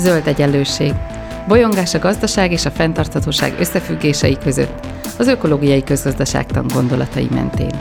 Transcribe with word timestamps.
Zöld 0.00 0.26
egyenlőség. 0.26 0.92
Bolyongás 1.48 1.94
a 1.94 1.98
gazdaság 1.98 2.52
és 2.52 2.64
a 2.64 2.70
fenntarthatóság 2.70 3.54
összefüggései 3.58 4.38
között, 4.38 4.86
az 5.18 5.26
ökológiai 5.26 5.84
közgazdaságtan 5.84 6.66
gondolatai 6.74 7.28
mentén. 7.30 7.80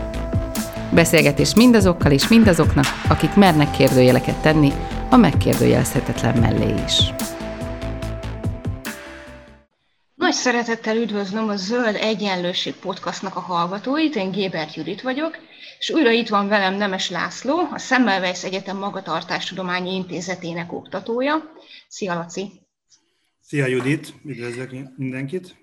Beszélgetés 0.92 1.56
mindazokkal 1.56 2.12
és 2.12 2.28
mindazoknak, 2.28 2.86
akik 3.10 3.36
mernek 3.36 3.72
kérdőjeleket 3.72 4.42
tenni, 4.42 4.72
a 5.10 5.16
megkérdőjelezhetetlen 5.16 6.38
mellé 6.38 6.74
is. 6.86 7.14
Nagy 10.16 10.34
szeretettel 10.34 10.98
üdvözlöm 10.98 11.50
a 11.50 11.56
Zöld 11.56 11.96
Egyenlőség 11.96 12.76
podcastnak 12.76 13.36
a 13.36 13.40
hallgatóit, 13.40 14.16
én 14.16 14.32
Gébert 14.32 14.76
Judit 14.76 15.02
vagyok, 15.02 15.38
és 15.80 15.90
újra 15.90 16.10
itt 16.10 16.30
van 16.30 16.48
velem 16.48 16.74
Nemes 16.74 17.10
László, 17.10 17.68
a 17.72 17.78
Semmelweis 17.78 18.44
Egyetem 18.44 18.78
Magatartástudományi 18.78 19.96
Intézetének 19.96 20.74
oktatója. 20.74 21.52
Szia, 21.92 22.14
Laci! 22.14 22.52
Szia, 23.42 23.66
Judit! 23.66 24.14
Üdvözlök 24.26 24.72
mindenkit! 24.98 25.56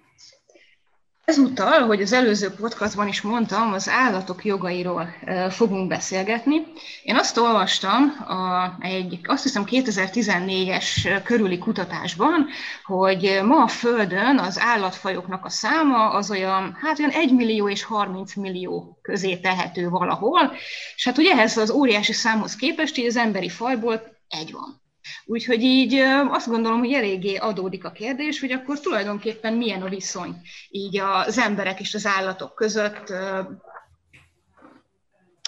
Ezúttal, 1.25 1.87
hogy 1.87 2.03
az 2.03 2.13
előző 2.13 2.51
podcastban 2.51 3.09
is 3.09 3.21
mondtam, 3.21 3.73
az 3.73 3.89
állatok 3.89 4.45
jogairól 4.45 5.15
fogunk 5.51 5.89
beszélgetni. 5.89 6.57
Én 7.03 7.17
azt 7.17 7.37
olvastam 7.37 8.03
a, 8.29 8.77
egy, 8.81 9.21
azt 9.23 9.43
hiszem 9.43 9.65
2014-es 9.67 11.21
körüli 11.25 11.59
kutatásban, 11.59 12.47
hogy 12.85 13.41
ma 13.45 13.63
a 13.63 13.69
Földön 13.69 14.39
az 14.39 14.59
állatfajoknak 14.59 15.45
a 15.45 15.49
száma 15.49 16.09
az 16.11 16.31
olyan, 16.31 16.77
hát 16.81 16.99
olyan 16.99 17.11
1 17.11 17.35
millió 17.35 17.69
és 17.69 17.83
30 17.83 18.35
millió 18.35 18.99
közé 19.03 19.37
tehető 19.37 19.89
valahol, 19.89 20.53
és 20.97 21.05
hát 21.05 21.19
ugye 21.19 21.31
ehhez 21.31 21.57
az 21.57 21.71
óriási 21.71 22.13
számhoz 22.13 22.57
képest 22.57 22.97
így 22.97 23.07
az 23.07 23.17
emberi 23.17 23.49
fajból 23.49 24.03
egy 24.29 24.53
van. 24.53 24.85
Úgyhogy 25.25 25.63
így 25.63 25.95
azt 26.29 26.49
gondolom, 26.49 26.79
hogy 26.79 26.93
eléggé 26.93 27.37
adódik 27.37 27.85
a 27.85 27.91
kérdés, 27.91 28.41
hogy 28.41 28.53
akkor 28.53 28.81
tulajdonképpen 28.81 29.55
milyen 29.55 29.83
a 29.83 29.89
viszony 29.89 30.41
így 30.71 30.99
az 30.99 31.39
emberek 31.39 31.81
és 31.81 31.95
az 31.95 32.07
állatok 32.07 32.55
között, 32.55 33.13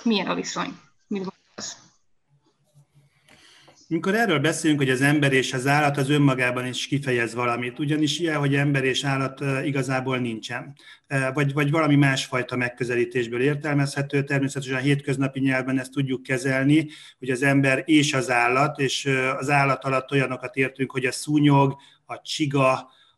milyen 0.04 0.26
a 0.26 0.34
viszony? 0.34 0.78
Mit? 1.06 1.37
Amikor 3.90 4.14
erről 4.14 4.38
beszélünk, 4.38 4.80
hogy 4.80 4.90
az 4.90 5.00
ember 5.00 5.32
és 5.32 5.52
az 5.52 5.66
állat 5.66 5.96
az 5.96 6.10
önmagában 6.10 6.66
is 6.66 6.86
kifejez 6.86 7.34
valamit, 7.34 7.78
ugyanis 7.78 8.18
ilyen, 8.18 8.38
hogy 8.38 8.54
ember 8.54 8.84
és 8.84 9.04
állat 9.04 9.40
igazából 9.64 10.18
nincsen, 10.18 10.74
vagy, 11.34 11.52
vagy 11.52 11.70
valami 11.70 11.96
másfajta 11.96 12.56
megközelítésből 12.56 13.40
értelmezhető, 13.40 14.24
természetesen 14.24 14.76
a 14.76 14.80
hétköznapi 14.80 15.40
nyelven 15.40 15.78
ezt 15.78 15.92
tudjuk 15.92 16.22
kezelni, 16.22 16.88
hogy 17.18 17.30
az 17.30 17.42
ember 17.42 17.82
és 17.86 18.14
az 18.14 18.30
állat, 18.30 18.78
és 18.78 19.10
az 19.38 19.50
állat 19.50 19.84
alatt 19.84 20.12
olyanokat 20.12 20.56
értünk, 20.56 20.90
hogy 20.90 21.04
a 21.04 21.12
szúnyog, 21.12 21.76
a 22.06 22.20
csiga, 22.20 22.72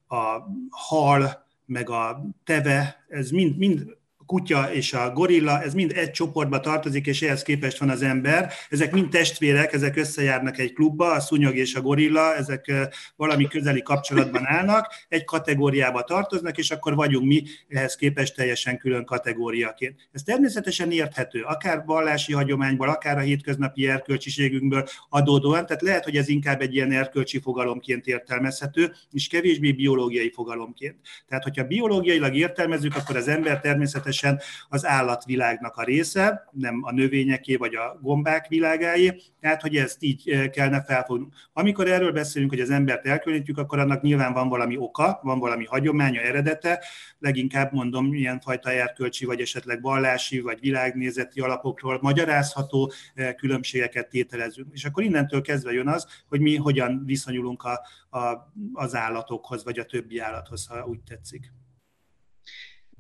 a 0.08 0.42
hal, 0.70 1.46
meg 1.66 1.90
a 1.90 2.24
teve, 2.44 3.05
ez 3.08 3.30
mind, 3.30 3.58
mind 3.58 3.96
kutya 4.31 4.73
és 4.73 4.92
a 4.92 5.12
gorilla, 5.12 5.62
ez 5.62 5.75
mind 5.75 5.92
egy 5.97 6.11
csoportba 6.11 6.61
tartozik, 6.61 7.06
és 7.06 7.23
ehhez 7.23 7.42
képest 7.42 7.78
van 7.78 7.89
az 7.91 8.03
ember. 8.03 8.53
Ezek 8.69 8.92
mind 8.92 9.09
testvérek, 9.09 9.73
ezek 9.73 9.97
összejárnak 9.97 10.59
egy 10.59 10.73
klubba, 10.73 11.12
a 11.12 11.20
szúnyog 11.20 11.56
és 11.56 11.75
a 11.75 11.81
gorilla, 11.81 12.34
ezek 12.34 12.73
valami 13.17 13.47
közeli 13.47 13.83
kapcsolatban 13.83 14.47
állnak, 14.47 14.86
egy 15.08 15.25
kategóriába 15.25 16.03
tartoznak, 16.03 16.58
és 16.58 16.70
akkor 16.70 16.95
vagyunk 16.95 17.27
mi 17.27 17.42
ehhez 17.69 17.97
képest 17.97 18.34
teljesen 18.34 18.78
külön 18.78 19.05
kategóriaként. 19.05 20.08
Ez 20.12 20.23
természetesen 20.23 20.91
érthető, 20.91 21.42
akár 21.42 21.83
vallási 21.86 22.33
hagyományból, 22.33 22.89
akár 22.89 23.17
a 23.17 23.20
hétköznapi 23.20 23.89
erkölcsiségünkből 23.89 24.89
adódóan, 25.08 25.67
tehát 25.67 25.83
lehet, 25.83 26.05
hogy 26.05 26.17
ez 26.17 26.28
inkább 26.28 26.61
egy 26.61 26.75
ilyen 26.75 26.92
erkölcsi 26.92 27.39
fogalomként 27.39 28.06
értelmezhető, 28.06 28.92
és 29.12 29.28
kevésbé 29.28 29.73
biológiai 29.73 30.31
fogalomként. 30.34 30.97
Tehát, 31.28 31.45
hogyha 31.45 31.64
biológiailag 31.64 32.34
értelmezzük, 32.34 32.97
akkor 32.97 33.17
az 33.17 33.28
ember 33.28 33.61
természetesen 33.61 34.19
természetesen 34.20 34.39
az 34.69 34.86
állatvilágnak 34.86 35.77
a 35.77 35.85
része, 35.85 36.48
nem 36.53 36.81
a 36.83 36.92
növényeké 36.92 37.57
vagy 37.57 37.75
a 37.75 37.98
gombák 38.01 38.47
világáé, 38.48 39.23
tehát 39.41 39.61
hogy 39.61 39.77
ezt 39.77 40.03
így 40.03 40.31
eh, 40.31 40.48
kellene 40.48 40.83
felfognunk. 40.83 41.35
Amikor 41.53 41.89
erről 41.89 42.13
beszélünk, 42.13 42.51
hogy 42.51 42.61
az 42.61 42.70
embert 42.70 43.07
elkülönítjük, 43.07 43.58
akkor 43.58 43.79
annak 43.79 44.03
nyilván 44.03 44.33
van 44.33 44.48
valami 44.48 44.77
oka, 44.77 45.20
van 45.23 45.39
valami 45.39 45.64
hagyománya, 45.64 46.20
eredete, 46.20 46.85
leginkább 47.19 47.73
mondom, 47.73 48.14
ilyen 48.14 48.41
fajta 48.41 48.70
erkölcsi, 48.70 49.25
vagy 49.25 49.41
esetleg 49.41 49.83
vallási, 49.83 50.41
vagy 50.41 50.61
világnézeti 50.61 51.41
alapokról 51.41 51.98
magyarázható 52.02 52.92
eh, 53.14 53.33
különbségeket 53.33 54.08
tételezünk. 54.08 54.69
És 54.73 54.85
akkor 54.85 55.02
innentől 55.02 55.41
kezdve 55.41 55.73
jön 55.73 55.89
az, 55.89 56.07
hogy 56.29 56.41
mi 56.41 56.57
hogyan 56.57 57.02
viszonyulunk 57.07 57.63
a, 57.63 57.81
a, 58.19 58.52
az 58.73 58.95
állatokhoz, 58.95 59.64
vagy 59.64 59.79
a 59.79 59.85
többi 59.85 60.19
állathoz, 60.19 60.67
ha 60.67 60.87
úgy 60.87 61.01
tetszik. 61.01 61.52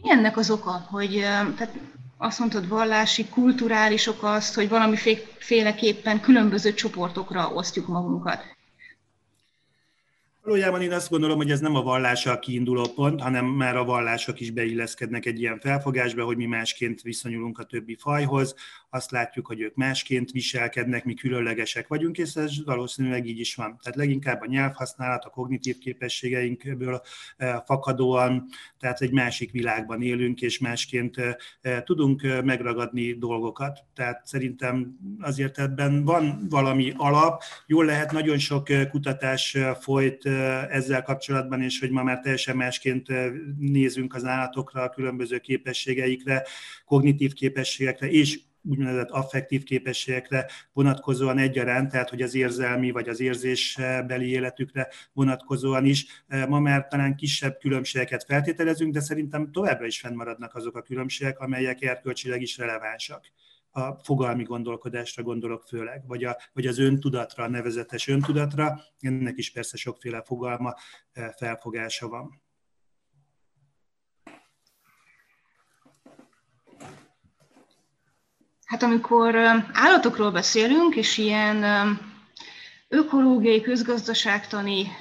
Mi 0.02 0.10
ennek 0.10 0.36
az 0.36 0.50
oka, 0.50 0.86
hogy 0.90 1.18
tehát 1.56 1.78
azt 2.16 2.38
mondtad, 2.38 2.68
vallási, 2.68 3.28
kulturális 3.28 4.06
oka 4.06 4.32
azt, 4.32 4.54
hogy 4.54 4.68
valamiféleképpen 4.68 6.20
különböző 6.20 6.74
csoportokra 6.74 7.48
osztjuk 7.48 7.86
magunkat? 7.86 8.44
Valójában 10.42 10.82
én 10.82 10.92
azt 10.92 11.10
gondolom, 11.10 11.36
hogy 11.36 11.50
ez 11.50 11.60
nem 11.60 11.74
a 11.74 11.82
vallás 11.82 12.26
a 12.26 12.38
kiinduló 12.38 12.86
pont, 12.94 13.20
hanem 13.20 13.46
már 13.46 13.76
a 13.76 13.84
vallások 13.84 14.40
is 14.40 14.50
beilleszkednek 14.50 15.26
egy 15.26 15.40
ilyen 15.40 15.58
felfogásba, 15.58 16.24
hogy 16.24 16.36
mi 16.36 16.46
másként 16.46 17.02
viszonyulunk 17.02 17.58
a 17.58 17.64
többi 17.64 17.96
fajhoz, 18.00 18.54
azt 18.90 19.10
látjuk, 19.10 19.46
hogy 19.46 19.60
ők 19.60 19.74
másként 19.74 20.30
viselkednek, 20.30 21.04
mi 21.04 21.14
különlegesek 21.14 21.88
vagyunk, 21.88 22.18
és 22.18 22.34
ez 22.34 22.64
valószínűleg 22.64 23.26
így 23.26 23.38
is 23.38 23.54
van. 23.54 23.78
Tehát 23.82 23.98
leginkább 23.98 24.40
a 24.40 24.46
nyelvhasználat, 24.46 25.24
a 25.24 25.30
kognitív 25.30 25.78
képességeinkből 25.78 27.02
eh, 27.36 27.56
fakadóan, 27.64 28.46
tehát 28.78 29.00
egy 29.00 29.12
másik 29.12 29.50
világban 29.50 30.02
élünk, 30.02 30.40
és 30.40 30.58
másként 30.58 31.18
eh, 31.18 31.34
eh, 31.60 31.82
tudunk 31.82 32.22
megragadni 32.44 33.12
dolgokat. 33.12 33.78
Tehát 33.94 34.26
szerintem 34.26 34.98
azért 35.20 35.58
ebben 35.58 36.04
van 36.04 36.46
valami 36.48 36.92
alap, 36.96 37.42
jól 37.66 37.84
lehet, 37.84 38.12
nagyon 38.12 38.38
sok 38.38 38.68
kutatás 38.90 39.56
folyt 39.80 40.26
ezzel 40.70 41.02
kapcsolatban, 41.02 41.62
és 41.62 41.80
hogy 41.80 41.90
ma 41.90 42.02
már 42.02 42.20
teljesen 42.20 42.56
másként 42.56 43.08
nézünk 43.58 44.14
az 44.14 44.24
állatokra, 44.24 44.82
a 44.82 44.88
különböző 44.90 45.38
képességeikre, 45.38 46.46
kognitív 46.84 47.32
képességekre, 47.32 48.10
és 48.10 48.40
úgynevezett 48.62 49.10
affektív 49.10 49.62
képességekre 49.62 50.46
vonatkozóan 50.72 51.38
egyaránt, 51.38 51.90
tehát 51.90 52.10
hogy 52.10 52.22
az 52.22 52.34
érzelmi 52.34 52.90
vagy 52.90 53.08
az 53.08 53.20
érzésbeli 53.20 54.30
életükre 54.30 54.88
vonatkozóan 55.12 55.84
is. 55.84 56.24
Ma 56.48 56.60
már 56.60 56.86
talán 56.86 57.16
kisebb 57.16 57.58
különbségeket 57.58 58.24
feltételezünk, 58.24 58.92
de 58.92 59.00
szerintem 59.00 59.52
továbbra 59.52 59.86
is 59.86 60.00
fennmaradnak 60.00 60.54
azok 60.54 60.76
a 60.76 60.82
különbségek, 60.82 61.38
amelyek 61.38 61.82
erkölcsileg 61.82 62.42
is 62.42 62.56
relevánsak 62.58 63.24
a 63.70 63.94
fogalmi 63.94 64.42
gondolkodásra 64.42 65.22
gondolok 65.22 65.62
főleg, 65.62 66.06
vagy, 66.06 66.24
a, 66.24 66.36
vagy 66.52 66.66
az 66.66 66.78
öntudatra, 66.78 67.44
a 67.44 67.48
nevezetes 67.48 68.08
öntudatra, 68.08 68.80
ennek 69.00 69.38
is 69.38 69.50
persze 69.50 69.76
sokféle 69.76 70.22
fogalma, 70.22 70.74
eh, 71.12 71.30
felfogása 71.36 72.08
van. 72.08 72.42
Hát 78.70 78.82
amikor 78.82 79.36
állatokról 79.72 80.30
beszélünk, 80.30 80.96
és 80.96 81.18
ilyen 81.18 81.64
ökológiai, 82.88 83.60
közgazdaságtani 83.60 84.92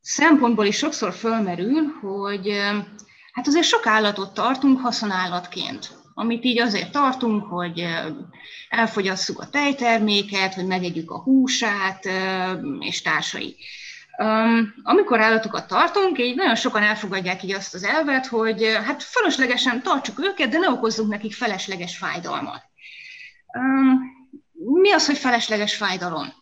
szempontból 0.00 0.64
is 0.64 0.76
sokszor 0.76 1.12
fölmerül, 1.12 1.84
hogy 2.00 2.48
hát 3.32 3.46
azért 3.46 3.66
sok 3.66 3.86
állatot 3.86 4.34
tartunk 4.34 4.80
haszonállatként 4.80 6.00
amit 6.14 6.44
így 6.44 6.58
azért 6.58 6.92
tartunk, 6.92 7.44
hogy 7.44 7.84
elfogyasszuk 8.68 9.40
a 9.40 9.48
tejterméket, 9.48 10.54
hogy 10.54 10.66
megegyük 10.66 11.10
a 11.10 11.22
húsát, 11.22 12.08
és 12.78 13.02
társai. 13.02 13.56
Amikor 14.82 15.20
állatokat 15.20 15.66
tartunk, 15.66 16.18
így 16.18 16.36
nagyon 16.36 16.54
sokan 16.54 16.82
elfogadják 16.82 17.42
így 17.42 17.52
azt 17.52 17.74
az 17.74 17.84
elvet, 17.84 18.26
hogy 18.26 18.64
hát 18.84 19.02
feleslegesen 19.02 19.82
tartsuk 19.82 20.20
őket, 20.20 20.48
de 20.48 20.58
ne 20.58 20.70
okozzunk 20.70 21.10
nekik 21.10 21.34
felesleges 21.34 21.96
fájdalmat. 21.96 22.62
Mi 24.52 24.92
az, 24.92 25.06
hogy 25.06 25.18
felesleges 25.18 25.76
fájdalom? 25.76 26.40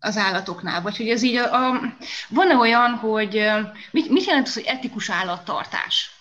az 0.00 0.16
állatoknál? 0.16 0.82
Vagy 0.82 0.96
hogy 0.96 1.08
ez 1.08 1.22
így 1.22 1.36
a, 1.36 1.54
a, 1.54 1.80
van-e 2.28 2.56
olyan, 2.56 2.90
hogy 2.90 3.40
mit, 3.90 4.10
mit 4.10 4.24
jelent 4.24 4.46
az, 4.46 4.54
hogy 4.54 4.64
etikus 4.66 5.10
állattartás? 5.10 6.20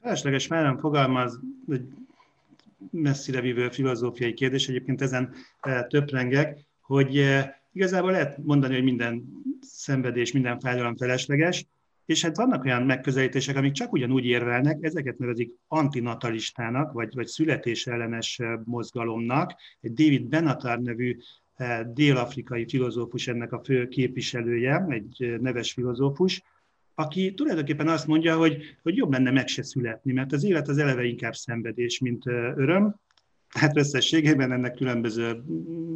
felesleges 0.00 0.46
nem 0.46 0.78
fogalmaz 0.78 1.40
egy 1.68 1.88
messzire 2.90 3.40
vívő 3.40 3.68
filozófiai 3.68 4.34
kérdés, 4.34 4.68
egyébként 4.68 5.02
ezen 5.02 5.34
töprengek, 5.88 6.58
hogy 6.80 7.16
igazából 7.72 8.10
lehet 8.10 8.38
mondani, 8.38 8.74
hogy 8.74 8.84
minden 8.84 9.24
szenvedés, 9.60 10.32
minden 10.32 10.60
fájdalom 10.60 10.96
felesleges, 10.96 11.66
és 12.04 12.22
hát 12.22 12.36
vannak 12.36 12.64
olyan 12.64 12.82
megközelítések, 12.82 13.56
amik 13.56 13.72
csak 13.72 13.92
ugyanúgy 13.92 14.24
érvelnek, 14.24 14.78
ezeket 14.80 15.18
nevezik 15.18 15.52
antinatalistának, 15.66 16.92
vagy, 16.92 17.14
vagy 17.14 17.26
születésellenes 17.26 18.38
eh, 18.38 18.52
mozgalomnak. 18.64 19.54
Egy 19.80 19.92
David 19.92 20.28
Benatar 20.28 20.78
nevű 20.78 21.16
dél-afrikai 21.86 22.68
filozófus 22.68 23.28
ennek 23.28 23.52
a 23.52 23.64
fő 23.64 23.88
képviselője, 23.88 24.86
egy 24.88 25.40
neves 25.40 25.72
filozófus, 25.72 26.42
aki 26.94 27.34
tulajdonképpen 27.34 27.88
azt 27.88 28.06
mondja, 28.06 28.36
hogy, 28.36 28.76
hogy 28.82 28.96
jobb 28.96 29.12
lenne 29.12 29.30
meg 29.30 29.48
se 29.48 29.62
születni, 29.62 30.12
mert 30.12 30.32
az 30.32 30.44
élet 30.44 30.68
az 30.68 30.78
eleve 30.78 31.04
inkább 31.04 31.34
szenvedés, 31.34 31.98
mint 31.98 32.26
öröm, 32.26 32.94
hát 33.48 33.76
összességében 33.76 34.52
ennek 34.52 34.74
különböző 34.74 35.42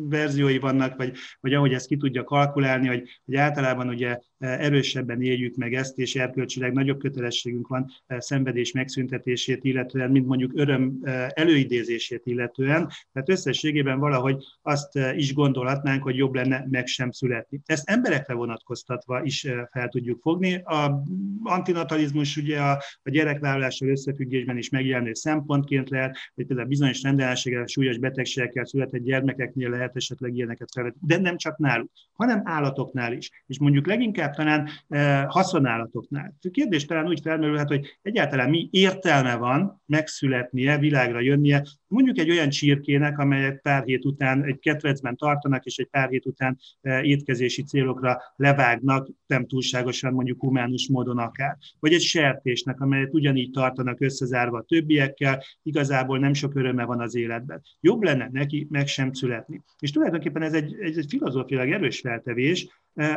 verziói 0.08 0.58
vannak, 0.58 0.96
vagy, 0.96 1.16
vagy 1.40 1.54
ahogy 1.54 1.72
ezt 1.72 1.86
ki 1.86 1.96
tudja 1.96 2.24
kalkulálni, 2.24 2.86
hogy, 2.86 3.20
hogy 3.24 3.34
általában 3.36 3.88
ugye 3.88 4.18
erősebben 4.42 5.22
éljük 5.22 5.56
meg 5.56 5.74
ezt, 5.74 5.98
és 5.98 6.14
erkölcsileg 6.16 6.72
nagyobb 6.72 6.98
kötelességünk 6.98 7.68
van 7.68 7.90
szenvedés 8.06 8.72
megszüntetését, 8.72 9.64
illetően, 9.64 10.10
mint 10.10 10.26
mondjuk 10.26 10.52
öröm 10.54 10.98
előidézését 11.28 12.22
illetően. 12.24 12.88
Tehát 13.12 13.28
összességében 13.28 13.98
valahogy 13.98 14.44
azt 14.62 14.98
is 15.16 15.34
gondolhatnánk, 15.34 16.02
hogy 16.02 16.16
jobb 16.16 16.34
lenne 16.34 16.66
meg 16.70 16.86
sem 16.86 17.10
születni. 17.10 17.60
Ezt 17.66 17.88
emberekre 17.88 18.34
vonatkoztatva 18.34 19.22
is 19.22 19.46
fel 19.70 19.88
tudjuk 19.88 20.20
fogni. 20.20 20.54
A 20.54 21.02
antinatalizmus 21.42 22.36
ugye 22.36 22.58
a, 22.60 22.82
a 23.02 23.10
gyerekvállalással 23.10 23.88
összefüggésben 23.88 24.56
is 24.56 24.68
megjelenő 24.68 25.14
szempontként 25.14 25.90
lehet, 25.90 26.16
hogy 26.34 26.46
például 26.46 26.68
bizonyos 26.68 27.02
rendellenséggel, 27.02 27.66
súlyos 27.66 27.98
betegségekkel 27.98 28.64
született 28.64 29.02
gyermekeknél 29.02 29.70
lehet 29.70 29.96
esetleg 29.96 30.34
ilyeneket 30.34 30.68
felvetni. 30.72 31.00
De 31.02 31.18
nem 31.18 31.36
csak 31.36 31.58
náluk, 31.58 31.90
hanem 32.12 32.40
állatoknál 32.44 33.12
is. 33.12 33.30
És 33.46 33.58
mondjuk 33.58 33.86
leginkább 33.86 34.31
talán 34.34 34.68
eh, 34.88 35.24
haszonállatoknál. 35.28 36.34
A 36.42 36.48
kérdés 36.50 36.84
talán 36.84 37.06
úgy 37.06 37.20
felmerülhet, 37.20 37.68
hogy 37.68 37.98
egyáltalán 38.02 38.50
mi 38.50 38.68
értelme 38.70 39.36
van 39.36 39.82
megszületnie, 39.86 40.78
világra 40.78 41.20
jönnie, 41.20 41.66
mondjuk 41.92 42.18
egy 42.18 42.30
olyan 42.30 42.48
csirkének, 42.48 43.18
amelyet 43.18 43.60
pár 43.60 43.84
hét 43.84 44.04
után 44.04 44.44
egy 44.44 44.58
ketrecben 44.58 45.16
tartanak, 45.16 45.64
és 45.64 45.76
egy 45.76 45.86
pár 45.86 46.08
hét 46.08 46.26
után 46.26 46.58
eh, 46.80 47.04
étkezési 47.04 47.62
célokra 47.62 48.22
levágnak, 48.36 49.08
nem 49.26 49.46
túlságosan 49.46 50.12
mondjuk 50.12 50.40
humánus 50.40 50.88
módon 50.88 51.18
akár. 51.18 51.56
Vagy 51.80 51.92
egy 51.92 52.00
sertésnek, 52.00 52.80
amelyet 52.80 53.14
ugyanígy 53.14 53.50
tartanak 53.50 54.00
összezárva 54.00 54.58
a 54.58 54.62
többiekkel, 54.62 55.42
igazából 55.62 56.18
nem 56.18 56.34
sok 56.34 56.54
öröme 56.54 56.84
van 56.84 57.00
az 57.00 57.14
életben. 57.14 57.62
Jobb 57.80 58.02
lenne 58.02 58.28
neki 58.32 58.66
meg 58.70 58.86
sem 58.86 59.12
születni. 59.12 59.62
És 59.78 59.90
tulajdonképpen 59.90 60.42
ez 60.42 60.52
egy, 60.52 60.76
egy, 60.80 60.98
egy 60.98 61.06
filozófilag 61.08 61.70
erős 61.70 62.00
feltevés, 62.00 62.66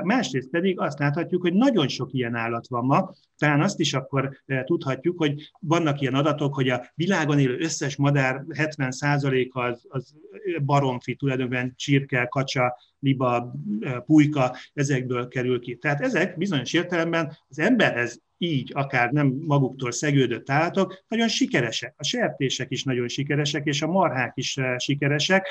Másrészt 0.03 0.49
pedig 0.49 0.79
azt 0.79 0.99
láthatjuk, 0.99 1.41
hogy 1.41 1.53
nagyon 1.53 1.87
sok 1.87 2.13
ilyen 2.13 2.35
állat 2.35 2.67
van 2.67 2.85
ma, 2.85 3.11
talán 3.37 3.61
azt 3.61 3.79
is 3.79 3.93
akkor 3.93 4.41
tudhatjuk, 4.65 5.17
hogy 5.17 5.51
vannak 5.59 6.01
ilyen 6.01 6.13
adatok, 6.13 6.55
hogy 6.55 6.69
a 6.69 6.91
világon 6.95 7.39
élő 7.39 7.57
összes 7.59 7.95
madár 7.95 8.43
70%-a 8.65 9.59
az, 9.59 9.85
az 9.87 10.15
baromfi, 10.65 11.15
tulajdonképpen 11.15 11.73
csirke, 11.75 12.25
kacsa, 12.29 12.77
liba, 12.99 13.55
pulyka, 14.05 14.55
ezekből 14.73 15.27
kerül 15.27 15.59
ki. 15.59 15.75
Tehát 15.75 16.01
ezek 16.01 16.37
bizonyos 16.37 16.73
értelemben 16.73 17.37
az 17.47 17.59
emberhez 17.59 18.23
így 18.37 18.71
akár 18.73 19.11
nem 19.11 19.27
maguktól 19.27 19.91
szegődött 19.91 20.49
állatok, 20.49 21.03
nagyon 21.07 21.27
sikeresek. 21.27 21.93
A 21.97 22.03
sertések 22.03 22.71
is 22.71 22.83
nagyon 22.83 23.07
sikeresek, 23.07 23.65
és 23.65 23.81
a 23.81 23.87
marhák 23.87 24.31
is 24.35 24.59
sikeresek, 24.77 25.47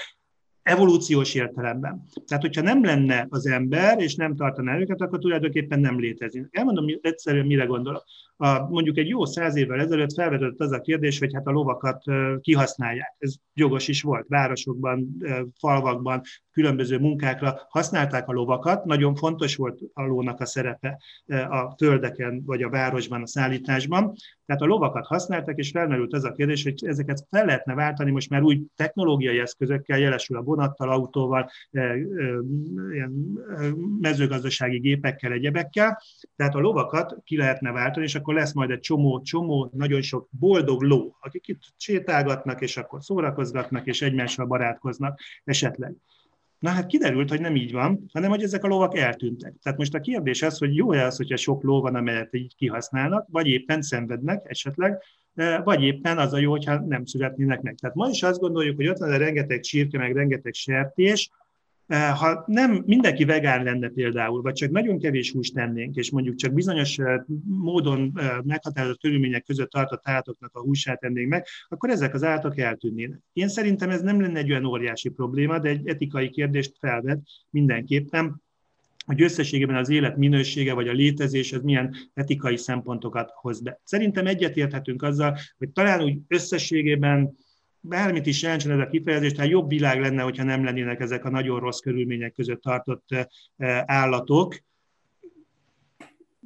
evolúciós 0.63 1.35
értelemben. 1.35 2.05
Tehát, 2.27 2.43
hogyha 2.43 2.63
nem 2.63 2.85
lenne 2.85 3.27
az 3.29 3.47
ember, 3.47 3.99
és 4.01 4.15
nem 4.15 4.37
tartaná 4.37 4.79
őket, 4.79 5.01
akkor 5.01 5.19
tulajdonképpen 5.19 5.81
nem 5.81 6.01
létezik. 6.01 6.47
Elmondom 6.51 6.87
egyszerűen, 7.01 7.47
mire 7.47 7.65
gondolok. 7.65 8.05
A, 8.37 8.69
mondjuk 8.69 8.97
egy 8.99 9.09
jó 9.09 9.25
száz 9.25 9.57
évvel 9.57 9.81
ezelőtt 9.81 10.13
felvetődött 10.15 10.61
az 10.61 10.73
a 10.73 10.81
kérdés, 10.81 11.19
hogy 11.19 11.35
hát 11.35 11.47
a 11.47 11.51
lovakat 11.51 12.05
kihasználják. 12.41 13.15
Ez 13.19 13.35
jogos 13.55 13.89
is 13.89 14.03
volt. 14.03 14.27
Városokban, 14.29 15.17
falvakban, 15.61 16.21
különböző 16.51 16.99
munkákra 16.99 17.67
használták 17.69 18.29
a 18.29 18.33
lovakat. 18.33 18.85
Nagyon 18.85 19.15
fontos 19.15 19.57
volt 19.57 19.81
a 19.93 20.03
lónak 20.03 20.41
a 20.41 20.47
szerepe 20.47 21.01
a 21.49 21.75
földeken 21.77 22.43
vagy 22.47 22.63
a 22.63 22.69
városban, 22.69 23.23
a 23.23 23.27
szállításban. 23.27 24.15
Tehát 24.47 24.63
a 24.63 24.67
lovakat 24.67 25.07
használtak, 25.07 25.59
és 25.59 25.71
felmerült 25.71 26.13
az 26.13 26.25
a 26.25 26.33
kérdés, 26.33 26.63
hogy 26.63 26.87
ezeket 26.87 27.27
fel 27.31 27.45
lehetne 27.45 27.75
váltani 27.75 28.11
most 28.11 28.31
már 28.31 28.43
új 28.43 28.63
technológiai 28.77 29.39
eszközökkel, 29.39 29.99
jelesül 29.99 30.37
a 30.37 30.43
vonattal, 30.43 30.91
autóval, 30.91 31.51
ilyen 32.93 33.13
mezőgazdasági 34.01 34.79
gépekkel, 34.79 35.33
egyebekkel. 35.33 36.03
Tehát 36.37 36.55
a 36.55 36.61
lovakat 36.61 37.17
ki 37.25 37.37
lehetne 37.37 37.71
váltani, 37.71 38.05
és 38.05 38.15
akkor 38.25 38.37
lesz 38.37 38.53
majd 38.53 38.71
egy 38.71 38.81
csomó, 38.81 39.23
csomó, 39.23 39.71
nagyon 39.73 40.03
sok 40.03 40.29
boldog 40.31 40.83
ló, 40.83 41.17
akik 41.21 41.49
itt 41.49 41.61
sétálgatnak, 41.77 42.61
és 42.61 42.77
akkor 42.77 43.03
szórakozgatnak, 43.03 43.87
és 43.87 44.03
egymással 44.03 44.47
barátkoznak 44.47 45.21
esetleg. 45.45 45.95
Na 46.59 46.71
hát 46.71 46.87
kiderült, 46.87 47.29
hogy 47.29 47.41
nem 47.41 47.57
így 47.57 47.73
van, 47.73 48.05
hanem 48.13 48.31
hogy 48.31 48.43
ezek 48.43 48.65
a 48.65 48.69
lovak 48.69 48.97
eltűntek. 48.97 49.55
Tehát 49.63 49.79
most 49.79 49.95
a 49.95 50.01
kérdés 50.01 50.43
az, 50.43 50.59
hogy 50.59 50.77
jó-e 50.77 51.05
az, 51.05 51.17
hogyha 51.17 51.37
sok 51.37 51.63
ló 51.63 51.81
van, 51.81 51.95
amelyet 51.95 52.35
így 52.35 52.55
kihasználnak, 52.57 53.27
vagy 53.31 53.47
éppen 53.47 53.83
szenvednek 53.83 54.45
esetleg, 54.49 55.03
vagy 55.65 55.83
éppen 55.83 56.19
az 56.19 56.33
a 56.33 56.39
jó, 56.39 56.51
hogyha 56.51 56.81
nem 56.81 57.05
születnének 57.05 57.61
meg. 57.61 57.75
Tehát 57.75 57.97
ma 57.97 58.09
is 58.09 58.23
azt 58.23 58.41
gondoljuk, 58.41 58.77
hogy 58.77 58.89
ott 58.89 58.99
van 58.99 59.19
rengeteg 59.19 59.61
csirke, 59.61 59.99
meg 59.99 60.15
rengeteg 60.15 60.55
sertés, 60.55 61.31
ha 61.89 62.45
nem 62.47 62.83
mindenki 62.87 63.25
vegán 63.25 63.63
lenne 63.63 63.89
például, 63.89 64.43
vagy 64.43 64.55
csak 64.55 64.71
nagyon 64.71 64.99
kevés 64.99 65.33
húst 65.33 65.55
tennénk, 65.55 65.97
és 65.97 66.11
mondjuk 66.11 66.37
csak 66.37 66.53
bizonyos 66.53 66.99
eh, 66.99 67.21
módon 67.45 68.13
eh, 68.15 68.37
meghatározott 68.43 69.01
körülmények 69.01 69.45
között 69.45 69.71
tartott 69.71 70.09
állatoknak 70.09 70.55
a 70.55 70.61
húsát 70.61 71.01
tennénk 71.01 71.29
meg, 71.29 71.47
akkor 71.69 71.91
ezek 71.91 72.15
az 72.15 72.23
állatok 72.23 72.59
eltűnnének. 72.59 73.21
Én 73.33 73.49
szerintem 73.49 73.91
ez 73.91 74.01
nem 74.01 74.21
lenne 74.21 74.39
egy 74.39 74.51
olyan 74.51 74.65
óriási 74.65 75.09
probléma, 75.09 75.59
de 75.59 75.69
egy 75.69 75.89
etikai 75.89 76.31
kérdést 76.31 76.77
felvet 76.79 77.21
mindenképpen, 77.51 78.43
hogy 79.07 79.23
összességében 79.23 79.77
az 79.77 79.89
élet 79.89 80.17
minősége 80.17 80.73
vagy 80.75 80.89
a 80.89 80.93
létezés 80.93 81.53
az 81.53 81.63
milyen 81.63 81.95
etikai 82.15 82.57
szempontokat 82.57 83.31
hoz 83.35 83.61
be. 83.61 83.81
Szerintem 83.85 84.27
egyetérthetünk 84.27 85.03
azzal, 85.03 85.39
hogy 85.59 85.71
talán 85.71 86.03
úgy 86.03 86.19
összességében 86.29 87.37
bármit 87.87 88.27
is 88.27 88.43
jelentsen 88.43 88.71
ez 88.71 88.79
a 88.79 88.87
kifejezés, 88.87 89.33
tehát 89.33 89.51
jobb 89.51 89.69
világ 89.69 90.01
lenne, 90.01 90.23
hogyha 90.23 90.45
nem 90.45 90.65
lennének 90.65 91.01
ezek 91.01 91.25
a 91.25 91.31
nagyon 91.31 91.61
rossz 91.61 91.81
körülmények 91.81 92.33
között 92.33 92.63
tartott 92.63 93.09
eh, 93.57 93.83
állatok, 93.85 94.63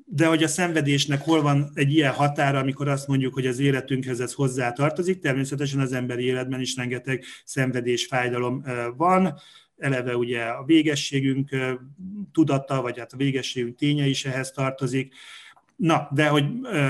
de 0.04 0.26
hogy 0.26 0.42
a 0.42 0.48
szenvedésnek 0.48 1.20
hol 1.20 1.42
van 1.42 1.70
egy 1.74 1.92
ilyen 1.92 2.12
határa, 2.12 2.58
amikor 2.58 2.88
azt 2.88 3.08
mondjuk, 3.08 3.34
hogy 3.34 3.46
az 3.46 3.58
életünkhez 3.58 4.20
ez 4.20 4.32
hozzá 4.32 4.72
tartozik, 4.72 5.20
természetesen 5.20 5.80
az 5.80 5.92
emberi 5.92 6.24
életben 6.24 6.60
is 6.60 6.76
rengeteg 6.76 7.24
szenvedés, 7.44 8.06
fájdalom 8.06 8.62
eh, 8.64 8.86
van, 8.96 9.34
eleve 9.78 10.16
ugye 10.16 10.42
a 10.42 10.64
végességünk 10.64 11.48
tudata, 12.32 12.82
vagy 12.82 12.98
hát 12.98 13.12
a 13.12 13.16
végességünk 13.16 13.76
ténye 13.76 14.06
is 14.06 14.24
ehhez 14.24 14.50
tartozik, 14.50 15.14
Na, 15.78 16.08
de 16.10 16.28
hogy 16.28 16.44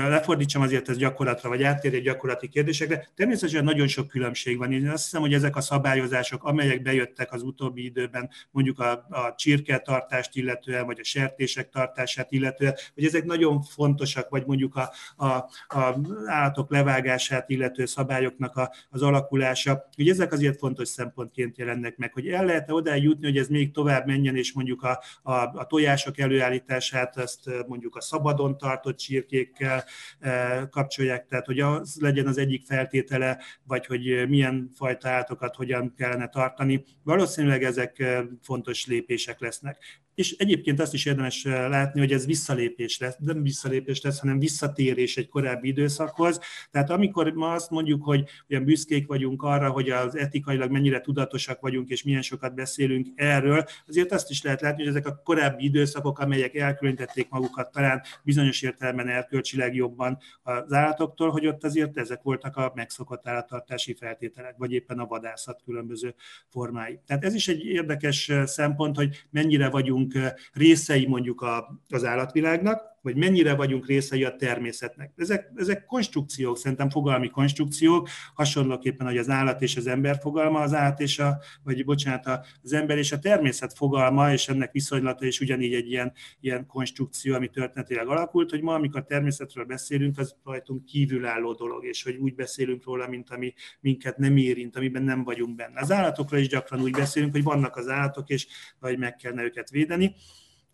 lefordítsam 0.07 0.61
azért 0.61 0.89
ez 0.89 0.97
gyakorlatra, 0.97 1.49
vagy 1.49 1.63
áttérj 1.63 1.95
egy 1.95 2.03
gyakorlati 2.03 2.47
kérdésekre, 2.47 3.09
természetesen 3.15 3.63
nagyon 3.63 3.87
sok 3.87 4.07
különbség 4.07 4.57
van. 4.57 4.71
Én 4.71 4.89
azt 4.89 5.03
hiszem, 5.03 5.21
hogy 5.21 5.33
ezek 5.33 5.55
a 5.55 5.61
szabályozások, 5.61 6.43
amelyek 6.43 6.81
bejöttek 6.81 7.33
az 7.33 7.43
utóbbi 7.43 7.83
időben, 7.83 8.29
mondjuk 8.51 8.79
a, 8.79 8.91
a 8.91 9.33
csirketartást 9.35 10.35
illetően, 10.35 10.85
vagy 10.85 10.99
a 10.99 11.03
sertések 11.03 11.69
tartását 11.69 12.31
illetően, 12.31 12.75
hogy 12.93 13.05
ezek 13.05 13.25
nagyon 13.25 13.61
fontosak, 13.61 14.29
vagy 14.29 14.43
mondjuk 14.45 14.75
a, 14.75 14.91
a, 15.15 15.27
a 15.67 15.99
állatok 16.25 16.71
levágását 16.71 17.49
illető 17.49 17.85
szabályoknak 17.85 18.55
a, 18.55 18.71
az 18.89 19.01
alakulása, 19.01 19.89
hogy 19.95 20.09
ezek 20.09 20.31
azért 20.31 20.57
fontos 20.57 20.87
szempontként 20.87 21.57
jelennek 21.57 21.97
meg, 21.97 22.13
hogy 22.13 22.27
el 22.27 22.45
lehet 22.45 22.71
oda 22.71 22.93
jutni, 22.95 23.25
hogy 23.25 23.37
ez 23.37 23.47
még 23.47 23.71
tovább 23.71 24.05
menjen, 24.05 24.35
és 24.35 24.53
mondjuk 24.53 24.83
a, 24.83 25.03
a, 25.21 25.33
a 25.33 25.65
tojások 25.67 26.19
előállítását, 26.19 27.17
ezt 27.17 27.49
mondjuk 27.67 27.95
a 27.95 28.01
szabadon 28.01 28.57
tart, 28.57 28.77
tartott 28.79 28.97
csirkékkel 28.97 29.83
eh, 30.19 30.67
kapcsolják, 30.69 31.25
tehát 31.25 31.45
hogy 31.45 31.59
az 31.59 31.97
legyen 31.99 32.27
az 32.27 32.37
egyik 32.37 32.65
feltétele, 32.65 33.39
vagy 33.63 33.85
hogy 33.85 34.29
milyen 34.29 34.71
fajta 34.75 35.09
állatokat 35.09 35.55
hogyan 35.55 35.93
kellene 35.97 36.27
tartani. 36.27 36.83
Valószínűleg 37.03 37.63
ezek 37.63 37.99
eh, 37.99 38.23
fontos 38.41 38.85
lépések 38.85 39.39
lesznek. 39.39 39.77
És 40.19 40.35
egyébként 40.37 40.79
azt 40.79 40.93
is 40.93 41.05
érdemes 41.05 41.45
eh, 41.45 41.69
látni, 41.69 41.99
hogy 41.99 42.11
ez 42.11 42.25
visszalépés 42.25 42.99
lesz, 42.99 43.15
nem 43.19 43.43
visszalépés 43.43 44.01
lesz, 44.01 44.19
hanem 44.19 44.39
visszatérés 44.39 45.17
egy 45.17 45.29
korábbi 45.29 45.67
időszakhoz. 45.67 46.39
Tehát 46.71 46.89
amikor 46.89 47.31
ma 47.31 47.51
azt 47.51 47.69
mondjuk, 47.69 48.03
hogy 48.03 48.29
olyan 48.49 48.63
büszkék 48.63 49.07
vagyunk 49.07 49.43
arra, 49.43 49.69
hogy 49.69 49.89
az 49.89 50.17
etikailag 50.17 50.71
mennyire 50.71 51.01
tudatosak 51.01 51.59
vagyunk, 51.59 51.89
és 51.89 52.03
milyen 52.03 52.21
sokat 52.21 52.55
beszélünk 52.55 53.07
erről, 53.15 53.65
azért 53.87 54.11
azt 54.11 54.29
is 54.29 54.43
lehet 54.43 54.61
látni, 54.61 54.83
hogy 54.83 54.91
ezek 54.91 55.07
a 55.07 55.21
korábbi 55.23 55.63
időszakok, 55.63 56.19
amelyek 56.19 56.55
elkülönítették 56.55 57.29
magukat 57.29 57.71
talán 57.71 58.01
bizonyos 58.23 58.61
értelemben 58.61 59.07
erkölcsileg 59.07 59.75
jobban 59.75 60.17
az 60.43 60.73
állatoktól, 60.73 61.29
hogy 61.29 61.47
ott 61.47 61.63
azért 61.63 61.97
ezek 61.97 62.21
voltak 62.21 62.55
a 62.57 62.71
megszokott 62.75 63.27
állattartási 63.27 63.93
feltételek, 63.93 64.55
vagy 64.57 64.71
éppen 64.71 64.99
a 64.99 65.05
vadászat 65.05 65.61
különböző 65.65 66.15
formái. 66.47 66.99
Tehát 67.05 67.23
ez 67.23 67.33
is 67.33 67.47
egy 67.47 67.65
érdekes 67.65 68.29
eh, 68.29 68.45
szempont, 68.45 68.95
hogy 68.95 69.25
mennyire 69.29 69.69
vagyunk 69.69 70.08
részei 70.53 71.07
mondjuk 71.07 71.41
a, 71.41 71.81
az 71.89 72.03
állatvilágnak, 72.03 72.88
vagy 73.01 73.15
mennyire 73.15 73.55
vagyunk 73.55 73.87
részei 73.87 74.23
a 74.23 74.35
természetnek. 74.35 75.11
Ezek, 75.15 75.51
ezek 75.55 75.85
konstrukciók, 75.85 76.57
szerintem 76.57 76.89
fogalmi 76.89 77.29
konstrukciók, 77.29 78.09
hasonlóképpen, 78.33 79.07
hogy 79.07 79.17
az 79.17 79.29
állat 79.29 79.61
és 79.61 79.77
az 79.77 79.87
ember 79.87 80.17
fogalma, 80.21 80.59
az 80.59 80.73
állat 80.73 80.99
és 80.99 81.19
a, 81.19 81.37
vagy 81.63 81.85
bocsánat, 81.85 82.45
az 82.63 82.73
ember 82.73 82.97
és 82.97 83.11
a 83.11 83.19
természet 83.19 83.73
fogalma, 83.73 84.31
és 84.31 84.47
ennek 84.47 84.71
viszonylata 84.71 85.25
is 85.25 85.39
ugyanígy 85.39 85.73
egy 85.73 85.89
ilyen, 85.89 86.13
ilyen 86.39 86.65
konstrukció, 86.65 87.35
ami 87.35 87.47
történetileg 87.47 88.07
alakult, 88.07 88.49
hogy 88.49 88.61
ma, 88.61 88.73
amikor 88.73 89.05
természetről 89.05 89.65
beszélünk, 89.65 90.17
az 90.17 90.35
rajtunk 90.43 90.85
kívülálló 90.85 91.53
dolog, 91.53 91.85
és 91.85 92.03
hogy 92.03 92.15
úgy 92.15 92.35
beszélünk 92.35 92.85
róla, 92.85 93.07
mint 93.07 93.29
ami 93.29 93.53
minket 93.79 94.17
nem 94.17 94.37
érint, 94.37 94.75
amiben 94.75 95.03
nem 95.03 95.23
vagyunk 95.23 95.55
benne. 95.55 95.81
Az 95.81 95.91
állatokra 95.91 96.37
is 96.37 96.47
gyakran 96.47 96.81
úgy 96.81 96.91
beszélünk, 96.91 97.31
hogy 97.31 97.43
vannak 97.43 97.75
az 97.75 97.87
állatok, 97.87 98.29
és 98.29 98.47
vagy 98.79 98.97
meg 98.97 99.15
kellene 99.15 99.43
őket 99.43 99.69
védeni. 99.69 100.15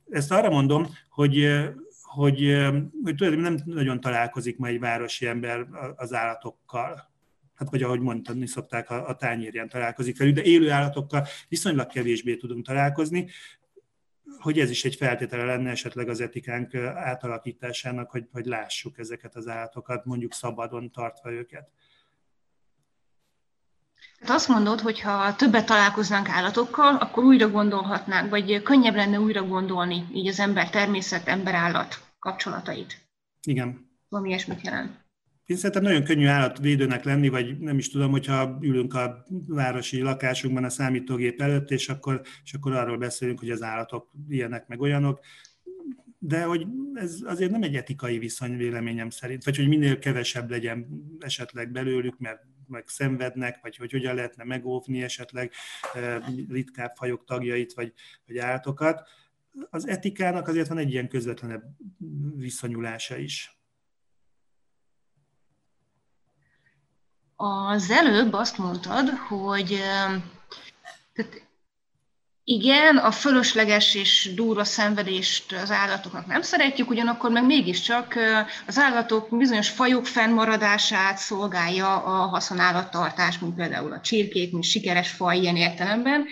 Ezt 0.10 0.32
arra 0.32 0.50
mondom, 0.50 0.88
hogy 1.10 1.63
hogy, 2.15 2.39
hogy 3.03 3.15
tulajdonképpen 3.15 3.53
nem 3.53 3.57
nagyon 3.65 4.00
találkozik 4.00 4.57
ma 4.57 4.67
egy 4.67 4.79
városi 4.79 5.27
ember 5.27 5.67
az 5.95 6.13
állatokkal. 6.13 7.13
Hát 7.55 7.69
vagy 7.69 7.84
ahogy 7.84 8.00
mondani 8.00 8.48
szokták, 8.48 8.89
a, 8.89 9.07
a 9.07 9.15
tányérján 9.15 9.69
találkozik 9.69 10.17
velük, 10.17 10.36
de 10.36 10.43
élő 10.43 10.72
állatokkal 10.72 11.27
viszonylag 11.50 11.88
kevésbé 11.88 12.36
tudunk 12.36 12.65
találkozni, 12.65 13.29
hogy 14.39 14.60
ez 14.60 14.69
is 14.69 14.86
egy 14.86 14.95
feltétele 14.95 15.45
lenne 15.45 15.69
esetleg 15.69 16.10
az 16.10 16.22
etikánk 16.22 16.75
átalakításának, 16.95 18.12
hogy, 18.12 18.27
hogy 18.31 18.45
lássuk 18.45 18.98
ezeket 18.98 19.36
az 19.36 19.48
állatokat, 19.48 20.05
mondjuk 20.05 20.34
szabadon 20.34 20.91
tartva 20.91 21.31
őket. 21.31 21.69
Tehát 24.19 24.36
azt 24.36 24.48
mondod, 24.48 24.79
hogy 24.79 25.01
ha 25.01 25.36
többet 25.36 25.65
találkoznánk 25.65 26.29
állatokkal, 26.29 26.95
akkor 26.95 27.24
újra 27.24 27.50
gondolhatnánk, 27.50 28.29
vagy 28.29 28.62
könnyebb 28.62 28.95
lenne 28.95 29.19
újra 29.19 29.43
gondolni 29.43 30.05
így 30.13 30.27
az 30.27 30.39
ember 30.39 30.69
természet, 30.69 31.27
ember-állat 31.27 32.04
kapcsolatait. 32.25 33.08
Igen. 33.41 33.89
Valami 34.10 34.29
ilyesmit 34.29 34.62
jelent. 34.62 35.03
Én 35.46 35.58
szerintem 35.58 35.84
nagyon 35.84 36.03
könnyű 36.03 36.25
állatvédőnek 36.25 37.03
lenni, 37.03 37.29
vagy 37.29 37.60
nem 37.60 37.77
is 37.77 37.89
tudom, 37.89 38.12
hogyha 38.12 38.58
ülünk 38.62 38.94
a 38.94 39.25
városi 39.48 40.01
lakásunkban 40.01 40.63
a 40.63 40.70
számítógép 40.70 41.41
előtt, 41.41 41.72
és 41.72 41.89
akkor, 41.89 42.22
és 42.44 42.53
akkor 42.53 42.74
arról 42.74 42.98
beszélünk, 42.98 43.39
hogy 43.39 43.50
az 43.50 43.62
állatok 43.62 44.12
ilyenek 44.29 44.67
meg 44.67 44.82
olyanok, 44.82 45.20
de 46.20 46.44
hogy 46.44 46.67
ez 46.94 47.20
azért 47.25 47.51
nem 47.51 47.63
egy 47.63 47.75
etikai 47.75 48.20
viszony 48.20 48.58
véleményem 48.58 49.10
szerint, 49.10 49.44
vagy 49.44 49.55
hogy 49.55 49.67
minél 49.67 50.00
kevesebb 50.00 50.50
legyen 50.50 50.88
esetleg 51.20 51.72
belőlük, 51.72 52.20
mert 52.20 52.41
meg 52.67 52.84
szenvednek, 52.88 53.60
vagy 53.62 53.75
hogy 53.77 53.91
hogyan 53.91 54.15
lehetne 54.15 54.44
megóvni 54.44 55.03
esetleg 55.03 55.51
eh, 55.94 56.17
ritkább 56.50 56.96
fajok 56.96 57.25
tagjait, 57.25 57.74
vagy, 57.74 57.94
vagy 58.27 58.38
állatokat. 58.38 59.10
Az 59.69 59.88
etikának 59.88 60.47
azért 60.47 60.67
van 60.67 60.77
egy 60.77 60.91
ilyen 60.91 61.09
közvetlenebb 61.09 61.63
viszonyulása 62.35 63.17
is. 63.17 63.59
Az 67.35 67.89
előbb 67.89 68.33
azt 68.33 68.57
mondtad, 68.57 69.09
hogy 69.09 69.71
eh, 69.71 70.21
tehát 71.13 71.45
igen, 72.47 72.97
a 72.97 73.12
fölösleges 73.12 73.95
és 73.95 74.31
durva 74.35 74.63
szenvedést 74.63 75.51
az 75.51 75.71
állatoknak 75.71 76.25
nem 76.25 76.41
szeretjük, 76.41 76.89
ugyanakkor 76.89 77.31
meg 77.31 77.45
mégiscsak 77.45 78.15
az 78.67 78.77
állatok 78.77 79.38
bizonyos 79.38 79.69
fajok 79.69 80.05
fennmaradását 80.05 81.17
szolgálja 81.17 82.03
a 82.03 82.27
haszonállattartás, 82.27 83.39
mint 83.39 83.55
például 83.55 83.91
a 83.91 84.01
csirkék, 84.01 84.51
mint 84.51 84.63
sikeres 84.63 85.09
faj 85.09 85.38
ilyen 85.38 85.55
értelemben. 85.55 86.25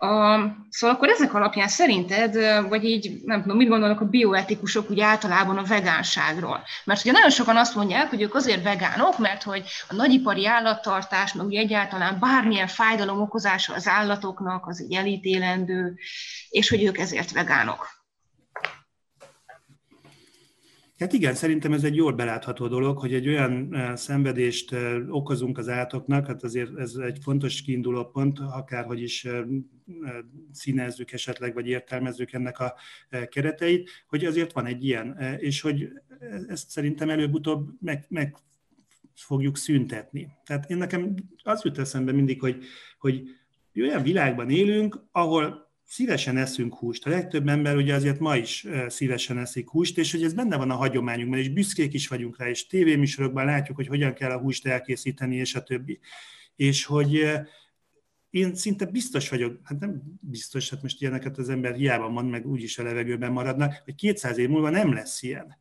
A, 0.00 0.38
szóval 0.68 0.96
akkor 0.96 1.08
ezek 1.08 1.34
alapján 1.34 1.68
szerinted, 1.68 2.34
vagy 2.68 2.84
így 2.84 3.20
nem 3.24 3.42
tudom, 3.42 3.56
mit 3.56 3.68
gondolnak 3.68 4.00
a 4.00 4.04
bioetikusok 4.04 4.90
úgy 4.90 5.00
általában 5.00 5.58
a 5.58 5.64
vegánságról? 5.64 6.62
Mert 6.84 7.00
ugye 7.00 7.12
nagyon 7.12 7.30
sokan 7.30 7.56
azt 7.56 7.74
mondják, 7.74 8.08
hogy 8.08 8.22
ők 8.22 8.34
azért 8.34 8.62
vegánok, 8.62 9.18
mert 9.18 9.42
hogy 9.42 9.64
a 9.88 9.94
nagyipari 9.94 10.46
állattartás, 10.46 11.32
meg 11.32 11.46
ugye 11.46 11.60
egyáltalán 11.60 12.18
bármilyen 12.20 12.66
fájdalom 12.66 13.20
okozása 13.20 13.74
az 13.74 13.86
állatoknak, 13.86 14.66
az 14.66 14.80
egy 14.80 14.94
elítélendő, 14.94 15.98
és 16.48 16.68
hogy 16.68 16.84
ők 16.84 16.98
ezért 16.98 17.32
vegánok. 17.32 17.97
Hát 20.98 21.12
igen, 21.12 21.34
szerintem 21.34 21.72
ez 21.72 21.84
egy 21.84 21.96
jól 21.96 22.12
belátható 22.12 22.68
dolog, 22.68 22.98
hogy 22.98 23.14
egy 23.14 23.28
olyan 23.28 23.74
szenvedést 23.96 24.74
okozunk 25.08 25.58
az 25.58 25.68
állatoknak, 25.68 26.26
hát 26.26 26.42
azért 26.42 26.78
ez 26.78 26.94
egy 26.94 27.18
fontos 27.22 27.62
kiinduló 27.62 28.04
pont, 28.04 28.38
akárhogy 28.38 29.02
is 29.02 29.26
színezzük 30.52 31.12
esetleg, 31.12 31.54
vagy 31.54 31.68
értelmezzük 31.68 32.32
ennek 32.32 32.58
a 32.58 32.74
kereteit, 33.28 33.90
hogy 34.06 34.24
azért 34.24 34.52
van 34.52 34.66
egy 34.66 34.84
ilyen, 34.84 35.36
és 35.38 35.60
hogy 35.60 35.88
ezt 36.48 36.70
szerintem 36.70 37.10
előbb-utóbb 37.10 37.68
meg, 37.80 38.06
meg 38.08 38.36
fogjuk 39.14 39.56
szüntetni. 39.56 40.28
Tehát 40.44 40.70
én 40.70 40.76
nekem 40.76 41.14
az 41.42 41.64
jut 41.64 41.78
eszembe 41.78 42.12
mindig, 42.12 42.40
hogy, 42.40 42.64
hogy 42.98 43.22
olyan 43.74 44.02
világban 44.02 44.50
élünk, 44.50 45.02
ahol 45.12 45.67
szívesen 45.88 46.36
eszünk 46.36 46.74
húst. 46.74 47.06
A 47.06 47.10
legtöbb 47.10 47.48
ember 47.48 47.76
ugye 47.76 47.94
azért 47.94 48.18
ma 48.18 48.36
is 48.36 48.66
szívesen 48.88 49.38
eszik 49.38 49.68
húst, 49.68 49.98
és 49.98 50.12
hogy 50.12 50.22
ez 50.22 50.34
benne 50.34 50.56
van 50.56 50.70
a 50.70 50.74
hagyományunkban, 50.74 51.38
és 51.38 51.48
büszkék 51.48 51.92
is 51.92 52.08
vagyunk 52.08 52.38
rá, 52.38 52.48
és 52.48 52.66
tévéműsorokban 52.66 53.44
látjuk, 53.44 53.76
hogy 53.76 53.86
hogyan 53.86 54.12
kell 54.12 54.30
a 54.30 54.38
húst 54.38 54.66
elkészíteni, 54.66 55.36
és 55.36 55.54
a 55.54 55.62
többi. 55.62 55.98
És 56.56 56.84
hogy 56.84 57.26
én 58.30 58.54
szinte 58.54 58.84
biztos 58.84 59.28
vagyok, 59.28 59.60
hát 59.64 59.78
nem 59.78 60.02
biztos, 60.20 60.70
hát 60.70 60.82
most 60.82 61.00
ilyeneket 61.00 61.38
az 61.38 61.48
ember 61.48 61.74
hiába 61.74 62.08
mond, 62.08 62.30
meg 62.30 62.46
úgyis 62.46 62.78
a 62.78 62.82
levegőben 62.82 63.32
maradnak, 63.32 63.82
hogy 63.84 63.94
200 63.94 64.38
év 64.38 64.48
múlva 64.48 64.70
nem 64.70 64.92
lesz 64.92 65.22
ilyen 65.22 65.58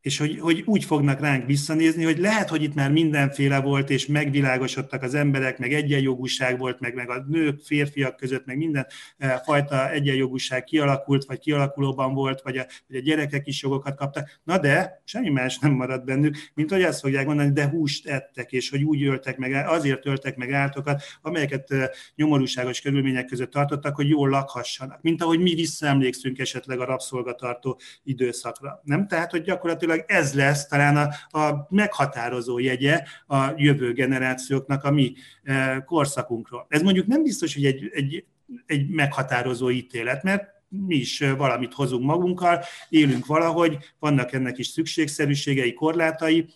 és 0.00 0.18
hogy, 0.18 0.38
hogy 0.38 0.62
úgy 0.66 0.84
fognak 0.84 1.20
ránk 1.20 1.46
visszanézni, 1.46 2.04
hogy 2.04 2.18
lehet, 2.18 2.48
hogy 2.48 2.62
itt 2.62 2.74
már 2.74 2.90
mindenféle 2.90 3.60
volt, 3.60 3.90
és 3.90 4.06
megvilágosodtak 4.06 5.02
az 5.02 5.14
emberek, 5.14 5.58
meg 5.58 5.72
egyenjogúság 5.72 6.58
volt, 6.58 6.80
meg, 6.80 6.94
meg 6.94 7.10
a 7.10 7.24
nők, 7.28 7.60
férfiak 7.64 8.16
között, 8.16 8.46
meg 8.46 8.56
minden 8.56 8.86
eh, 9.16 9.40
fajta 9.44 9.90
egyenjogúság 9.90 10.64
kialakult, 10.64 11.24
vagy 11.24 11.38
kialakulóban 11.38 12.14
volt, 12.14 12.40
vagy 12.40 12.56
a, 12.56 12.66
vagy 12.88 12.96
a 12.96 13.00
gyerekek 13.00 13.46
is 13.46 13.62
jogokat 13.62 13.96
kaptak. 13.96 14.40
Na 14.44 14.58
de, 14.58 15.02
semmi 15.04 15.28
más 15.28 15.58
nem 15.58 15.72
maradt 15.72 16.04
bennük, 16.04 16.36
mint 16.54 16.70
hogy 16.70 16.82
azt 16.82 17.00
fogják 17.00 17.26
mondani, 17.26 17.52
de 17.52 17.68
húst 17.68 18.08
ettek, 18.08 18.52
és 18.52 18.70
hogy 18.70 18.82
úgy 18.82 19.02
öltek 19.02 19.36
meg, 19.36 19.52
azért 19.52 20.06
öltek 20.06 20.36
meg 20.36 20.52
állatokat, 20.52 21.02
amelyeket 21.22 21.70
eh, 21.70 21.88
nyomorúságos 22.14 22.80
körülmények 22.80 23.26
között 23.26 23.50
tartottak, 23.50 23.96
hogy 23.96 24.08
jól 24.08 24.28
lakhassanak. 24.28 25.02
Mint 25.02 25.22
ahogy 25.22 25.40
mi 25.40 25.54
visszaemlékszünk 25.54 26.38
esetleg 26.38 26.80
a 26.80 26.84
rabszolgatartó 26.84 27.80
időszakra. 28.02 28.80
Nem? 28.84 29.06
Tehát, 29.06 29.30
hogy 29.30 29.42
gyakorlatilag 29.42 29.89
gyakorlatilag 29.96 30.22
ez 30.22 30.34
lesz 30.34 30.66
talán 30.66 30.96
a, 30.96 31.38
a 31.38 31.66
meghatározó 31.70 32.58
jegye 32.58 33.02
a 33.26 33.52
jövő 33.56 33.92
generációknak 33.92 34.84
a 34.84 34.90
mi 34.90 35.12
e, 35.42 35.84
korszakunkról. 35.86 36.66
Ez 36.68 36.82
mondjuk 36.82 37.06
nem 37.06 37.22
biztos, 37.22 37.54
hogy 37.54 37.64
egy, 37.64 37.90
egy, 37.92 38.24
egy 38.66 38.88
meghatározó 38.88 39.70
ítélet, 39.70 40.22
mert 40.22 40.58
mi 40.68 40.94
is 40.94 41.18
valamit 41.36 41.74
hozunk 41.74 42.04
magunkkal, 42.04 42.64
élünk 42.88 43.26
valahogy, 43.26 43.76
vannak 43.98 44.32
ennek 44.32 44.58
is 44.58 44.66
szükségszerűségei, 44.66 45.72
korlátai, 45.72 46.46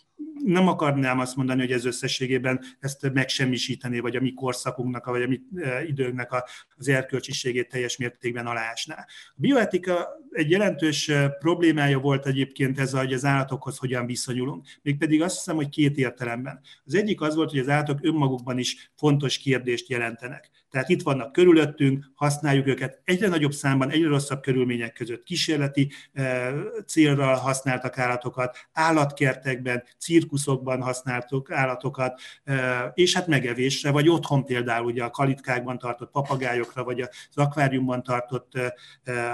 nem 0.45 0.69
akarnám 0.69 1.19
azt 1.19 1.37
mondani, 1.37 1.61
hogy 1.61 1.73
ez 1.73 1.85
összességében 1.85 2.61
ezt 2.81 3.13
megsemmisítené, 3.13 3.99
vagy 3.99 4.17
a 4.17 4.21
mi 4.21 4.33
korszakunknak, 4.33 5.05
vagy 5.05 5.23
a 5.23 5.27
mi 5.27 5.41
e, 5.57 5.85
időnknek 5.85 6.31
az 6.77 6.89
erkölcsiségét 6.89 7.69
teljes 7.69 7.97
mértékben 7.97 8.47
alásná. 8.47 9.07
A 9.29 9.35
bioetika 9.37 10.09
egy 10.31 10.51
jelentős 10.51 11.09
e, 11.09 11.29
problémája 11.29 11.99
volt 11.99 12.27
egyébként 12.27 12.79
ez, 12.79 12.93
hogy 12.93 13.13
az 13.13 13.25
állatokhoz 13.25 13.79
hogyan 13.79 14.07
viszonyulunk. 14.07 14.67
Mégpedig 14.83 15.23
azt 15.23 15.37
hiszem, 15.37 15.57
hogy 15.57 15.69
két 15.69 15.97
értelemben. 15.97 16.61
Az 16.85 16.95
egyik 16.95 17.21
az 17.21 17.35
volt, 17.35 17.51
hogy 17.51 17.59
az 17.59 17.69
állatok 17.69 17.99
önmagukban 18.03 18.59
is 18.59 18.91
fontos 18.95 19.39
kérdést 19.39 19.89
jelentenek. 19.89 20.51
Tehát 20.75 20.89
itt 20.89 21.03
vannak 21.03 21.33
körülöttünk, 21.33 22.11
használjuk 22.15 22.67
őket 22.67 23.01
egyre 23.05 23.29
nagyobb 23.29 23.53
számban, 23.53 23.91
egyre 23.91 24.09
rosszabb 24.09 24.41
körülmények 24.41 24.93
között. 24.93 25.23
Kísérleti 25.23 25.91
e, 26.13 26.53
célra 26.87 27.37
használtak 27.37 27.99
állatokat, 27.99 28.57
állatkertekben, 28.73 29.83
cirkuszokban 29.99 30.83
használtuk 30.83 31.51
állatokat, 31.51 32.21
és 32.95 33.15
hát 33.15 33.27
megevésre, 33.27 33.91
vagy 33.91 34.09
otthon 34.09 34.45
például 34.45 34.85
ugye 34.85 35.05
a 35.05 35.11
kalitkákban 35.11 35.79
tartott 35.79 36.11
papagájokra, 36.11 36.85
vagy 36.85 37.01
az 37.01 37.09
akváriumban 37.35 38.03
tartott 38.03 38.53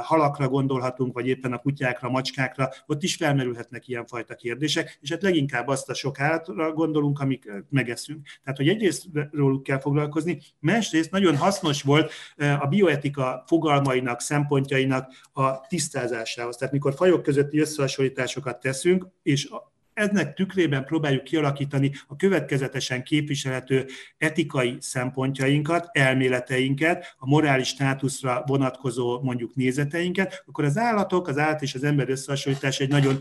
halakra 0.02 0.48
gondolhatunk, 0.48 1.14
vagy 1.14 1.26
éppen 1.26 1.52
a 1.52 1.58
kutyákra, 1.58 2.08
macskákra, 2.08 2.68
ott 2.86 3.02
is 3.02 3.16
felmerülhetnek 3.16 3.88
ilyenfajta 3.88 4.34
kérdések, 4.34 4.98
és 5.00 5.10
hát 5.10 5.22
leginkább 5.22 5.68
azt 5.68 5.88
a 5.88 5.94
sok 5.94 6.20
állatra 6.20 6.72
gondolunk, 6.72 7.20
amik 7.20 7.50
megeszünk. 7.68 8.26
Tehát, 8.42 8.58
hogy 8.58 8.68
egyrészt 8.68 9.06
róluk 9.32 9.62
kell 9.62 9.80
foglalkozni, 9.80 10.40
másrészt 10.58 11.10
nagyon 11.10 11.29
hasznos 11.36 11.82
volt 11.82 12.12
a 12.60 12.66
bioetika 12.66 13.44
fogalmainak, 13.46 14.20
szempontjainak 14.20 15.12
a 15.32 15.66
tisztázásához. 15.66 16.56
Tehát 16.56 16.72
mikor 16.74 16.94
fajok 16.94 17.22
közötti 17.22 17.60
összehasonlításokat 17.60 18.60
teszünk, 18.60 19.06
és 19.22 19.48
ennek 20.00 20.34
tükrében 20.34 20.84
próbáljuk 20.84 21.24
kialakítani 21.24 21.92
a 22.06 22.16
következetesen 22.16 23.02
képviselhető 23.02 23.86
etikai 24.18 24.76
szempontjainkat, 24.80 25.88
elméleteinket, 25.92 27.14
a 27.18 27.26
morális 27.26 27.68
státuszra 27.68 28.42
vonatkozó 28.46 29.20
mondjuk 29.22 29.54
nézeteinket, 29.54 30.44
akkor 30.46 30.64
az 30.64 30.78
állatok, 30.78 31.28
az 31.28 31.38
állat 31.38 31.62
és 31.62 31.74
az 31.74 31.84
ember 31.84 32.08
összehasonlítás 32.08 32.80
egy 32.80 32.88
nagyon 32.88 33.18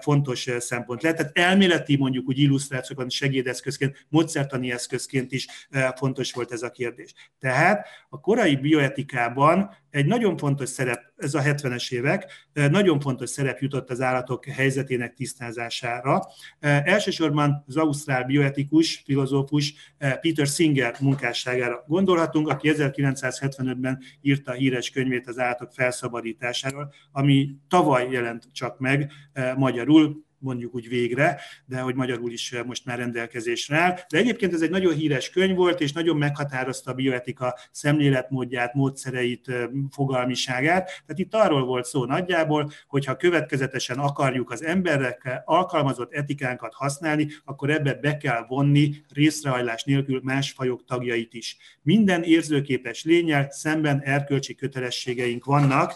fontos 0.00 0.48
szempont 0.58 1.02
lehet. 1.02 1.16
Tehát 1.16 1.38
elméleti 1.38 1.96
mondjuk 1.96 2.28
úgy 2.28 2.38
illusztrációkban 2.38 3.08
segédeszközként, 3.08 4.06
módszertani 4.08 4.72
eszközként 4.72 5.32
is 5.32 5.68
fontos 5.96 6.32
volt 6.32 6.52
ez 6.52 6.62
a 6.62 6.70
kérdés. 6.70 7.14
Tehát 7.38 7.86
a 8.08 8.20
korai 8.20 8.56
bioetikában 8.56 9.80
egy 9.92 10.06
nagyon 10.06 10.36
fontos 10.36 10.68
szerep, 10.68 11.12
ez 11.16 11.34
a 11.34 11.40
70-es 11.40 11.92
évek, 11.92 12.48
nagyon 12.52 13.00
fontos 13.00 13.30
szerep 13.30 13.60
jutott 13.60 13.90
az 13.90 14.00
állatok 14.00 14.44
helyzetének 14.44 15.14
tisztázására. 15.14 16.20
Elsősorban 16.60 17.64
az 17.66 17.76
ausztrál 17.76 18.24
bioetikus, 18.24 19.02
filozófus 19.04 19.74
Peter 19.98 20.46
Singer 20.46 20.94
munkásságára 21.00 21.84
gondolhatunk, 21.86 22.48
aki 22.48 22.70
1975-ben 22.72 23.98
írta 24.20 24.50
a 24.50 24.54
híres 24.54 24.90
könyvét 24.90 25.28
az 25.28 25.38
állatok 25.38 25.72
felszabadításáról, 25.72 26.92
ami 27.12 27.54
tavaly 27.68 28.08
jelent 28.10 28.48
csak 28.52 28.78
meg 28.78 29.12
magyarul, 29.56 30.24
mondjuk 30.42 30.74
úgy 30.74 30.88
végre, 30.88 31.40
de 31.66 31.80
hogy 31.80 31.94
magyarul 31.94 32.32
is 32.32 32.54
most 32.66 32.84
már 32.84 32.98
rendelkezésre 32.98 33.76
áll. 33.76 33.98
De 34.08 34.18
egyébként 34.18 34.52
ez 34.52 34.62
egy 34.62 34.70
nagyon 34.70 34.94
híres 34.94 35.30
könyv 35.30 35.56
volt, 35.56 35.80
és 35.80 35.92
nagyon 35.92 36.16
meghatározta 36.16 36.90
a 36.90 36.94
bioetika 36.94 37.58
szemléletmódját, 37.70 38.74
módszereit, 38.74 39.52
fogalmiságát. 39.90 40.84
Tehát 40.84 41.18
itt 41.18 41.34
arról 41.34 41.64
volt 41.64 41.84
szó 41.84 42.04
nagyjából, 42.04 42.70
hogy 42.86 43.04
ha 43.04 43.16
következetesen 43.16 43.98
akarjuk 43.98 44.50
az 44.50 44.64
emberekkel 44.64 45.42
alkalmazott 45.44 46.12
etikánkat 46.12 46.74
használni, 46.74 47.28
akkor 47.44 47.70
ebbe 47.70 47.94
be 47.94 48.16
kell 48.16 48.44
vonni 48.48 49.04
részrehajlás 49.14 49.84
nélkül 49.84 50.20
más 50.22 50.50
fajok 50.50 50.84
tagjait 50.84 51.34
is. 51.34 51.56
Minden 51.82 52.22
érzőképes 52.22 53.04
lényel 53.04 53.50
szemben 53.50 54.00
erkölcsi 54.02 54.54
kötelességeink 54.54 55.44
vannak, 55.44 55.92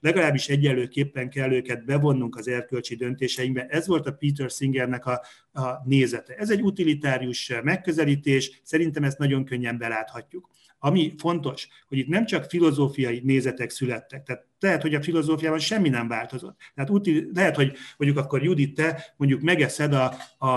legalábbis 0.00 0.48
egyenlőképpen 0.48 1.30
kell 1.30 1.52
őket 1.52 1.84
bevonnunk 1.84 2.36
az 2.36 2.48
erkölcsi 2.48 2.96
döntéseinkbe, 2.96 3.46
könyve, 3.52 3.76
ez 3.76 3.86
volt 3.86 4.06
a 4.06 4.12
Peter 4.12 4.50
Singernek 4.50 5.06
a, 5.06 5.22
a 5.52 5.82
nézete. 5.84 6.34
Ez 6.34 6.50
egy 6.50 6.62
utilitárius 6.62 7.52
megközelítés, 7.62 8.60
szerintem 8.64 9.04
ezt 9.04 9.18
nagyon 9.18 9.44
könnyen 9.44 9.78
beláthatjuk. 9.78 10.48
Ami 10.80 11.14
fontos, 11.18 11.68
hogy 11.88 11.98
itt 11.98 12.08
nem 12.08 12.26
csak 12.26 12.44
filozófiai 12.44 13.20
nézetek 13.24 13.70
születtek, 13.70 14.22
tehát 14.22 14.46
lehet, 14.60 14.82
hogy 14.82 14.94
a 14.94 15.02
filozófiában 15.02 15.58
semmi 15.58 15.88
nem 15.88 16.08
változott. 16.08 16.58
Tehát 16.74 16.90
uti, 16.90 17.28
lehet, 17.34 17.56
hogy 17.56 17.72
mondjuk 17.96 18.24
akkor 18.24 18.42
Judit, 18.42 18.74
te 18.74 19.14
mondjuk 19.16 19.40
megeszed 19.40 19.92
a, 19.92 20.14
a, 20.38 20.48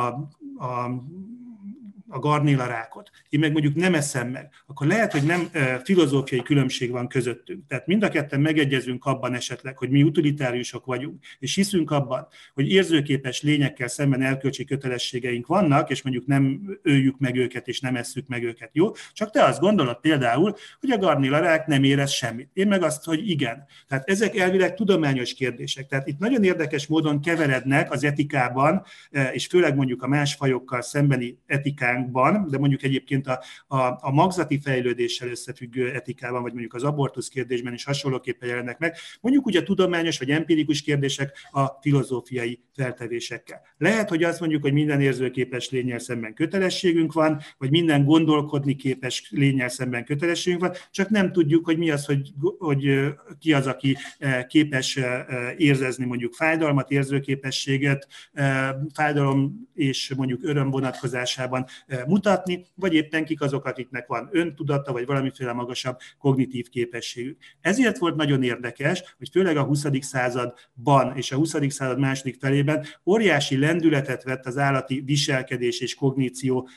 a 0.65 1.03
a 2.11 2.19
garnélarákot, 2.19 3.09
én 3.29 3.39
meg 3.39 3.51
mondjuk 3.51 3.75
nem 3.75 3.93
eszem 3.93 4.27
meg, 4.27 4.49
akkor 4.67 4.87
lehet, 4.87 5.11
hogy 5.11 5.23
nem 5.23 5.49
filozófiai 5.83 6.41
különbség 6.41 6.91
van 6.91 7.07
közöttünk. 7.07 7.67
Tehát 7.67 7.87
mind 7.87 8.03
a 8.03 8.09
ketten 8.09 8.41
megegyezünk 8.41 9.05
abban 9.05 9.33
esetleg, 9.33 9.77
hogy 9.77 9.89
mi 9.89 10.03
utilitáriusok 10.03 10.85
vagyunk, 10.85 11.23
és 11.39 11.55
hiszünk 11.55 11.91
abban, 11.91 12.27
hogy 12.53 12.71
érzőképes 12.71 13.41
lényekkel 13.41 13.87
szemben 13.87 14.21
elkölcsi 14.21 14.65
kötelességeink 14.65 15.47
vannak, 15.47 15.89
és 15.89 16.01
mondjuk 16.01 16.25
nem 16.25 16.61
öljük 16.83 17.17
meg 17.17 17.35
őket, 17.35 17.67
és 17.67 17.79
nem 17.79 17.95
esszük 17.95 18.27
meg 18.27 18.43
őket, 18.43 18.69
jó? 18.73 18.91
Csak 19.13 19.29
te 19.29 19.43
azt 19.43 19.59
gondolod 19.59 19.99
például, 19.99 20.55
hogy 20.79 20.91
a 20.91 20.97
garnélarák 20.97 21.67
nem 21.67 21.83
érez 21.83 22.11
semmit. 22.11 22.49
Én 22.53 22.67
meg 22.67 22.83
azt, 22.83 23.05
hogy 23.05 23.29
igen. 23.29 23.65
Tehát 23.87 24.09
ezek 24.09 24.37
elvileg 24.37 24.73
tudományos 24.73 25.33
kérdések. 25.33 25.87
Tehát 25.87 26.07
itt 26.07 26.19
nagyon 26.19 26.43
érdekes 26.43 26.87
módon 26.87 27.21
keverednek 27.21 27.91
az 27.91 28.03
etikában, 28.03 28.83
és 29.31 29.47
főleg 29.47 29.75
mondjuk 29.75 30.03
a 30.03 30.07
más 30.07 30.33
fajokkal 30.33 30.81
szembeni 30.81 31.37
etikán 31.45 32.00
etikánban, 32.01 32.47
de 32.49 32.57
mondjuk 32.57 32.83
egyébként 32.83 33.27
a, 33.27 33.43
a, 33.67 33.77
a 34.01 34.11
magzati 34.11 34.59
fejlődéssel 34.59 35.29
összefüggő 35.29 35.91
etikában, 35.91 36.41
vagy 36.41 36.51
mondjuk 36.51 36.73
az 36.73 36.83
abortusz 36.83 37.27
kérdésben 37.27 37.73
is 37.73 37.83
hasonlóképpen 37.83 38.49
jelennek 38.49 38.79
meg, 38.79 38.95
mondjuk 39.21 39.45
ugye 39.45 39.59
a 39.59 39.63
tudományos 39.63 40.19
vagy 40.19 40.29
empirikus 40.29 40.81
kérdések 40.81 41.47
a 41.51 41.65
filozófiai 41.81 42.59
feltevésekkel. 42.75 43.61
Lehet, 43.77 44.09
hogy 44.09 44.23
azt 44.23 44.39
mondjuk, 44.39 44.61
hogy 44.61 44.73
minden 44.73 45.01
érzőképes 45.01 45.69
lényel 45.69 45.99
szemben 45.99 46.33
kötelességünk 46.33 47.13
van, 47.13 47.39
vagy 47.57 47.69
minden 47.69 48.05
gondolkodni 48.05 48.75
képes 48.75 49.27
lényel 49.29 49.69
szemben 49.69 50.05
kötelességünk 50.05 50.61
van, 50.61 50.73
csak 50.91 51.09
nem 51.09 51.31
tudjuk, 51.31 51.65
hogy 51.65 51.77
mi 51.77 51.89
az, 51.89 52.05
hogy, 52.05 52.31
hogy 52.57 53.13
ki 53.39 53.53
az, 53.53 53.67
aki 53.67 53.97
képes 54.47 54.99
érzezni 55.57 56.05
mondjuk 56.05 56.33
fájdalmat, 56.33 56.91
érzőképességet, 56.91 58.07
fájdalom 58.93 59.69
és 59.73 60.13
mondjuk 60.17 60.43
öröm 60.43 60.69
vonatkozásában 60.69 61.65
mutatni, 62.07 62.65
vagy 62.75 62.93
éppen 62.93 63.25
kik 63.25 63.41
azok, 63.41 63.65
akiknek 63.65 64.07
van 64.07 64.29
öntudata, 64.31 64.91
vagy 64.91 65.05
valamiféle 65.05 65.53
magasabb 65.53 65.97
kognitív 66.17 66.69
képességük. 66.69 67.37
Ezért 67.61 67.97
volt 67.97 68.15
nagyon 68.15 68.43
érdekes, 68.43 69.15
hogy 69.17 69.29
főleg 69.31 69.57
a 69.57 69.63
20. 69.63 69.85
században 69.99 71.17
és 71.17 71.31
a 71.31 71.35
20. 71.35 71.55
század 71.67 71.99
második 71.99 72.39
felében 72.39 72.85
óriási 73.05 73.57
lendületet 73.57 74.23
vett 74.23 74.45
az 74.45 74.57
állati 74.57 75.01
viselkedés 75.05 75.79
és 75.79 75.95
kogníció 75.95 76.69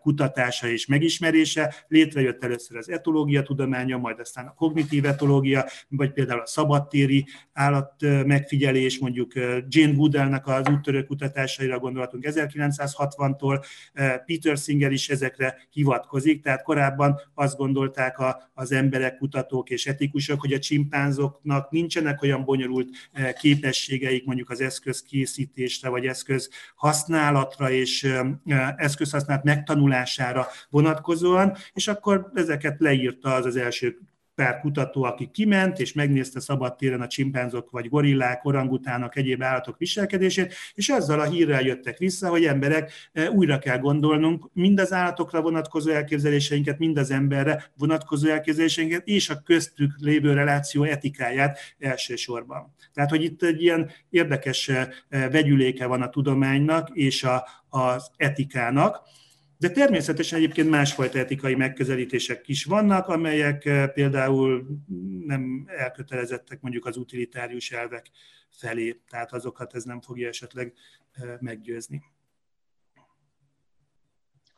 kutatása 0.00 0.68
és 0.68 0.86
megismerése. 0.86 1.74
Létrejött 1.88 2.44
először 2.44 2.76
az 2.76 2.90
etológia 2.90 3.42
tudománya, 3.42 3.98
majd 3.98 4.20
aztán 4.20 4.46
a 4.46 4.54
kognitív 4.54 5.04
etológia, 5.04 5.66
vagy 5.88 6.12
például 6.12 6.40
a 6.40 6.46
szabadtéri 6.46 7.26
állat 7.52 7.94
megfigyelés, 8.26 8.98
mondjuk 8.98 9.32
Jane 9.68 9.92
Goodellnek 9.92 10.46
az 10.46 10.68
úttörő 10.70 11.02
kutatásaira 11.02 11.78
gondolhatunk 11.78 12.24
1960-tól, 12.26 13.64
Peter 14.26 14.49
Singer 14.56 14.92
is 14.92 15.08
ezekre 15.08 15.56
hivatkozik, 15.70 16.42
tehát 16.42 16.62
korábban 16.62 17.20
azt 17.34 17.56
gondolták 17.56 18.18
a, 18.18 18.50
az 18.54 18.72
emberek, 18.72 19.16
kutatók 19.16 19.70
és 19.70 19.86
etikusok, 19.86 20.40
hogy 20.40 20.52
a 20.52 20.58
csimpánzoknak 20.58 21.70
nincsenek 21.70 22.22
olyan 22.22 22.44
bonyolult 22.44 22.88
eh, 23.12 23.32
képességeik 23.32 24.24
mondjuk 24.24 24.50
az 24.50 24.60
eszköz 24.60 25.02
készítésre, 25.02 25.88
vagy 25.88 26.06
eszköz 26.06 26.50
használatra 26.74 27.70
és 27.70 28.04
eh, 28.04 28.74
eszközhasználat 28.76 29.44
megtanulására 29.44 30.46
vonatkozóan, 30.70 31.56
és 31.72 31.88
akkor 31.88 32.30
ezeket 32.34 32.80
leírta 32.80 33.34
az 33.34 33.46
az 33.46 33.56
első 33.56 33.98
pár 34.40 34.60
kutató, 34.60 35.02
aki 35.02 35.30
kiment 35.32 35.78
és 35.78 35.92
megnézte 35.92 36.40
szabadtéren 36.40 37.00
a 37.00 37.06
csimpánzok 37.06 37.70
vagy 37.70 37.88
gorillák, 37.88 38.44
orangutának, 38.44 39.16
egyéb 39.16 39.42
állatok 39.42 39.78
viselkedését, 39.78 40.54
és 40.74 40.88
azzal 40.88 41.20
a 41.20 41.24
hírrel 41.24 41.62
jöttek 41.62 41.98
vissza, 41.98 42.28
hogy 42.28 42.44
emberek 42.44 42.92
eh, 43.12 43.32
újra 43.32 43.58
kell 43.58 43.78
gondolnunk 43.78 44.50
mind 44.52 44.80
az 44.80 44.92
állatokra 44.92 45.42
vonatkozó 45.42 45.90
elképzeléseinket, 45.90 46.78
mind 46.78 46.98
az 46.98 47.10
emberre 47.10 47.70
vonatkozó 47.76 48.28
elképzeléseinket, 48.28 49.06
és 49.06 49.30
a 49.30 49.42
köztük 49.44 49.92
lévő 49.98 50.32
reláció 50.32 50.82
etikáját 50.82 51.58
elsősorban. 51.78 52.74
Tehát, 52.92 53.10
hogy 53.10 53.22
itt 53.22 53.42
egy 53.42 53.62
ilyen 53.62 53.90
érdekes 54.10 54.68
eh, 54.68 54.88
vegyüléke 55.08 55.86
van 55.86 56.02
a 56.02 56.08
tudománynak 56.08 56.90
és 56.92 57.24
a, 57.24 57.44
az 57.68 58.10
etikának, 58.16 59.02
de 59.60 59.70
természetesen 59.70 60.38
egyébként 60.38 60.70
másfajta 60.70 61.18
etikai 61.18 61.54
megközelítések 61.54 62.48
is 62.48 62.64
vannak, 62.64 63.08
amelyek 63.08 63.64
eh, 63.64 63.88
például 63.88 64.66
nem 65.26 65.64
elkötelezettek 65.66 66.60
mondjuk 66.60 66.86
az 66.86 66.96
utilitárius 66.96 67.70
elvek 67.70 68.10
felé, 68.50 69.00
tehát 69.08 69.32
azokat 69.32 69.74
ez 69.74 69.84
nem 69.84 70.00
fogja 70.00 70.28
esetleg 70.28 70.72
eh, 71.12 71.36
meggyőzni. 71.40 72.02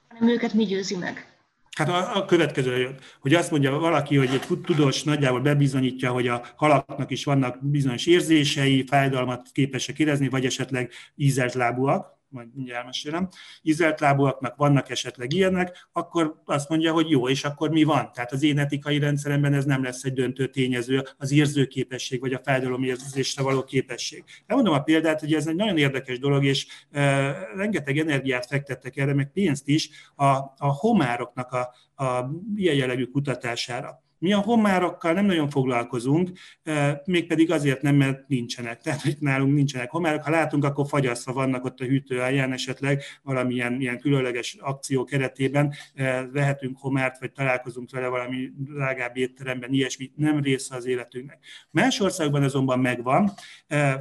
Hanem 0.08 0.28
őket 0.28 0.52
mi 0.52 0.64
győzi 0.64 0.96
meg? 0.96 1.36
Hát 1.76 1.88
a, 1.88 2.16
a 2.16 2.24
következő 2.24 2.94
hogy 3.20 3.34
azt 3.34 3.50
mondja 3.50 3.78
valaki, 3.78 4.16
hogy 4.16 4.30
egy 4.30 4.46
tudós 4.64 5.02
nagyjából 5.02 5.40
bebizonyítja, 5.40 6.12
hogy 6.12 6.28
a 6.28 6.44
halaknak 6.56 7.10
is 7.10 7.24
vannak 7.24 7.58
bizonyos 7.64 8.06
érzései, 8.06 8.84
fájdalmat 8.86 9.48
képesek 9.52 9.98
érezni, 9.98 10.28
vagy 10.28 10.44
esetleg 10.44 10.90
ízelt 11.16 11.54
lábúak, 11.54 12.21
majd 12.32 12.54
mindjárt 12.54 12.78
elmesélem, 12.78 13.28
izelt 13.62 14.00
lábúaknak 14.00 14.56
vannak 14.56 14.90
esetleg 14.90 15.32
ilyenek, 15.32 15.88
akkor 15.92 16.42
azt 16.44 16.68
mondja, 16.68 16.92
hogy 16.92 17.10
jó, 17.10 17.28
és 17.28 17.44
akkor 17.44 17.70
mi 17.70 17.82
van? 17.82 18.12
Tehát 18.12 18.32
az 18.32 18.42
én 18.42 18.58
etikai 18.58 18.98
rendszeremben 18.98 19.54
ez 19.54 19.64
nem 19.64 19.82
lesz 19.82 20.04
egy 20.04 20.12
döntő 20.12 20.46
tényező, 20.46 21.02
az 21.18 21.32
érzőképesség, 21.32 22.20
vagy 22.20 22.32
a 22.32 22.40
fájdalomérzésre 22.44 23.42
való 23.42 23.64
képesség. 23.64 24.24
Elmondom 24.46 24.74
a 24.74 24.82
példát, 24.82 25.20
hogy 25.20 25.34
ez 25.34 25.46
egy 25.46 25.54
nagyon 25.54 25.78
érdekes 25.78 26.18
dolog, 26.18 26.44
és 26.44 26.66
e, 26.90 27.30
rengeteg 27.56 27.98
energiát 27.98 28.46
fektettek 28.46 28.96
erre, 28.96 29.14
meg 29.14 29.30
pénzt 29.32 29.68
is 29.68 29.90
a, 30.14 30.26
a 30.56 30.72
homároknak 30.78 31.52
a, 31.52 31.74
a 32.04 32.30
ilyen 32.56 32.74
jellegű 32.74 33.04
kutatására. 33.04 34.01
Mi 34.22 34.32
a 34.32 34.38
homárokkal 34.38 35.12
nem 35.12 35.24
nagyon 35.24 35.50
foglalkozunk, 35.50 36.30
mégpedig 37.04 37.50
azért 37.50 37.82
nem, 37.82 37.94
mert 37.94 38.28
nincsenek. 38.28 38.80
Tehát, 38.80 39.02
hogy 39.02 39.16
nálunk 39.20 39.54
nincsenek 39.54 39.90
homárok. 39.90 40.22
Ha 40.22 40.30
látunk, 40.30 40.64
akkor 40.64 40.86
fagyasztva 40.86 41.32
vannak 41.32 41.64
ott 41.64 41.80
a 41.80 41.84
hűtőalján, 41.84 42.52
esetleg 42.52 43.02
valamilyen 43.22 43.80
ilyen 43.80 43.98
különleges 43.98 44.56
akció 44.60 45.04
keretében 45.04 45.74
vehetünk 46.32 46.76
homárt, 46.78 47.20
vagy 47.20 47.32
találkozunk 47.32 47.90
vele 47.90 48.06
valami 48.06 48.50
drágább 48.56 49.16
étteremben, 49.16 49.72
ilyesmi 49.72 50.10
nem 50.14 50.42
része 50.42 50.76
az 50.76 50.86
életünknek. 50.86 51.38
Más 51.70 52.00
országban 52.00 52.42
azonban 52.42 52.80
megvan, 52.80 53.30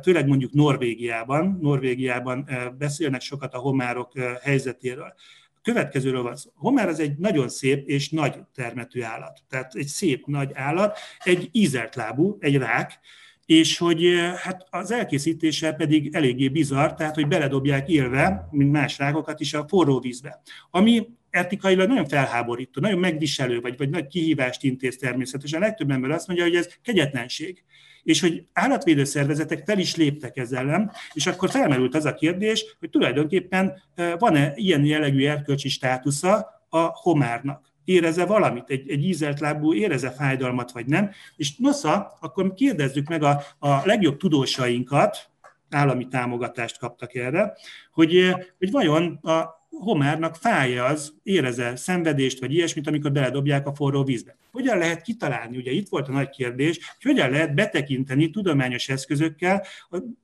főleg 0.04 0.28
mondjuk 0.28 0.54
Norvégiában. 0.54 1.58
Norvégiában 1.62 2.50
beszélnek 2.78 3.22
sokat 3.22 3.54
a 3.54 3.60
homárok 3.60 4.20
helyzetéről 4.42 5.14
következőről 5.62 6.22
van 6.24 6.36
szó. 6.36 6.50
Homár 6.56 6.88
az 6.88 7.00
egy 7.00 7.18
nagyon 7.18 7.50
szép 7.50 7.88
és 7.88 8.10
nagy 8.10 8.36
termetű 8.54 9.02
állat. 9.02 9.40
Tehát 9.50 9.76
egy 9.76 9.88
szép 9.88 10.26
nagy 10.26 10.52
állat, 10.54 10.98
egy 11.20 11.50
ízelt 11.52 11.96
lábú, 11.96 12.38
egy 12.40 12.58
rák, 12.58 13.00
és 13.46 13.78
hogy 13.78 14.04
hát 14.38 14.68
az 14.70 14.92
elkészítése 14.92 15.74
pedig 15.74 16.16
eléggé 16.16 16.48
bizarr, 16.50 16.90
tehát 16.90 17.16
hogy 17.16 17.28
beledobják 17.28 17.90
élve, 17.90 18.48
mint 18.52 18.72
más 18.72 18.98
rákokat 18.98 19.40
is 19.40 19.54
a 19.54 19.68
forró 19.68 20.00
vízbe. 20.00 20.42
Ami 20.70 21.08
etikailag 21.30 21.88
nagyon 21.88 22.08
felháborító, 22.08 22.82
nagyon 22.82 23.00
megviselő, 23.00 23.60
vagy, 23.60 23.78
vagy 23.78 23.90
nagy 23.90 24.08
kihívást 24.08 24.64
intéz 24.64 24.98
természetesen. 24.98 25.62
A 25.62 25.66
legtöbb 25.66 25.92
ember 25.92 26.12
azt 26.12 26.28
mondja, 26.28 26.46
hogy 26.46 26.56
ez 26.56 26.70
kegyetlenség 26.82 27.64
és 28.04 28.22
hogy 28.22 28.46
állatvédő 28.54 29.04
szervezetek 29.04 29.64
fel 29.66 29.80
is 29.80 29.96
léptek 29.96 30.38
ezzel 30.38 30.60
ellen, 30.60 30.92
és 31.14 31.28
akkor 31.28 31.50
felmerült 31.50 31.96
az 31.96 32.06
a 32.06 32.14
kérdés, 32.14 32.76
hogy 32.80 32.90
tulajdonképpen 32.90 33.82
van-e 34.20 34.52
ilyen 34.56 34.86
jellegű 34.86 35.26
erkölcsi 35.26 35.70
státusza 35.70 36.64
a 36.70 36.80
homárnak 36.80 37.72
éreze 37.84 38.26
valamit, 38.26 38.64
egy, 38.68 38.90
egy 38.90 39.04
ízelt 39.04 39.40
lábú 39.40 39.74
éreze 39.74 40.12
fájdalmat, 40.12 40.72
vagy 40.72 40.86
nem. 40.86 41.12
És 41.36 41.56
nosza, 41.58 42.18
akkor 42.22 42.54
kérdezzük 42.54 43.08
meg 43.08 43.24
a, 43.24 43.42
a 43.60 43.82
legjobb 43.86 44.18
tudósainkat, 44.18 45.30
állami 45.70 46.08
támogatást 46.08 46.78
kaptak 46.78 47.16
erre, 47.16 47.54
hogy, 47.92 48.36
hogy 48.58 48.72
vajon 48.72 49.20
a 49.22 49.60
homárnak 49.70 50.36
fáj 50.36 50.78
az, 50.80 51.14
éreze 51.24 51.76
szenvedést, 51.76 52.40
vagy 52.40 52.54
ilyesmit, 52.54 52.88
amikor 52.88 53.12
beledobják 53.12 53.68
a 53.68 53.76
forró 53.76 54.04
vízbe. 54.04 54.36
Hogyan 54.52 54.78
lehet 54.78 55.02
kitalálni, 55.02 55.58
ugye 55.58 55.72
itt 55.72 55.90
volt 55.90 56.08
a 56.08 56.12
nagy 56.12 56.30
kérdés, 56.30 56.78
hogy 56.78 57.12
hogyan 57.12 57.30
lehet 57.30 57.54
betekinteni 57.54 58.30
tudományos 58.30 58.90
eszközökkel 58.90 59.66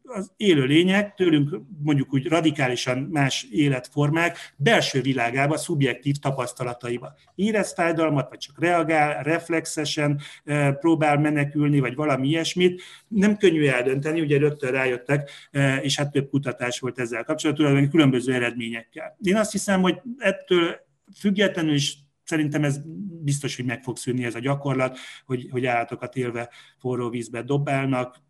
az 0.04 0.32
élőlények, 0.38 1.14
tőlünk 1.14 1.62
mondjuk 1.84 2.14
úgy 2.14 2.28
radikálisan 2.28 2.98
más 2.98 3.48
életformák 3.52 4.38
belső 4.56 5.02
világába, 5.02 5.58
szubjektív 5.58 6.16
tapasztalataiba. 6.16 7.16
Érez 7.36 7.74
fájdalmat, 7.74 8.30
vagy 8.30 8.40
csak 8.40 8.60
reagál, 8.60 9.24
reflexesen 9.24 10.22
e, 10.46 10.72
próbál 10.72 11.18
menekülni, 11.18 11.80
vagy 11.80 11.96
valami 11.96 12.28
ilyesmit. 12.28 12.82
Nem 13.08 13.38
könnyű 13.38 13.66
eldönteni, 13.68 14.22
ugye 14.22 14.38
rögtön 14.38 14.72
rájöttek, 14.72 15.30
e, 15.52 15.76
és 15.78 15.98
hát 15.98 16.12
több 16.12 16.30
kutatás 16.30 16.80
volt 16.80 17.00
ezzel 17.00 17.24
kapcsolatban, 17.24 17.90
különböző 17.90 18.34
eredményekkel. 18.34 19.18
Én 19.22 19.36
azt 19.36 19.52
hiszem, 19.52 19.82
hogy 19.82 20.02
ettől 20.18 20.76
függetlenül 21.20 21.74
is 21.74 21.98
szerintem 22.28 22.64
ez 22.64 22.80
biztos, 23.24 23.56
hogy 23.56 23.66
meg 23.66 23.84
fog 23.84 23.98
szűnni 23.98 24.26
ez 24.26 24.36
a 24.36 24.40
gyakorlat, 24.40 24.98
hogy, 25.26 25.48
hogy 25.52 25.66
állatokat 25.66 26.16
élve 26.16 26.50
forró 26.78 27.10
vízbe 27.10 27.42
dobálnak, 27.42 28.26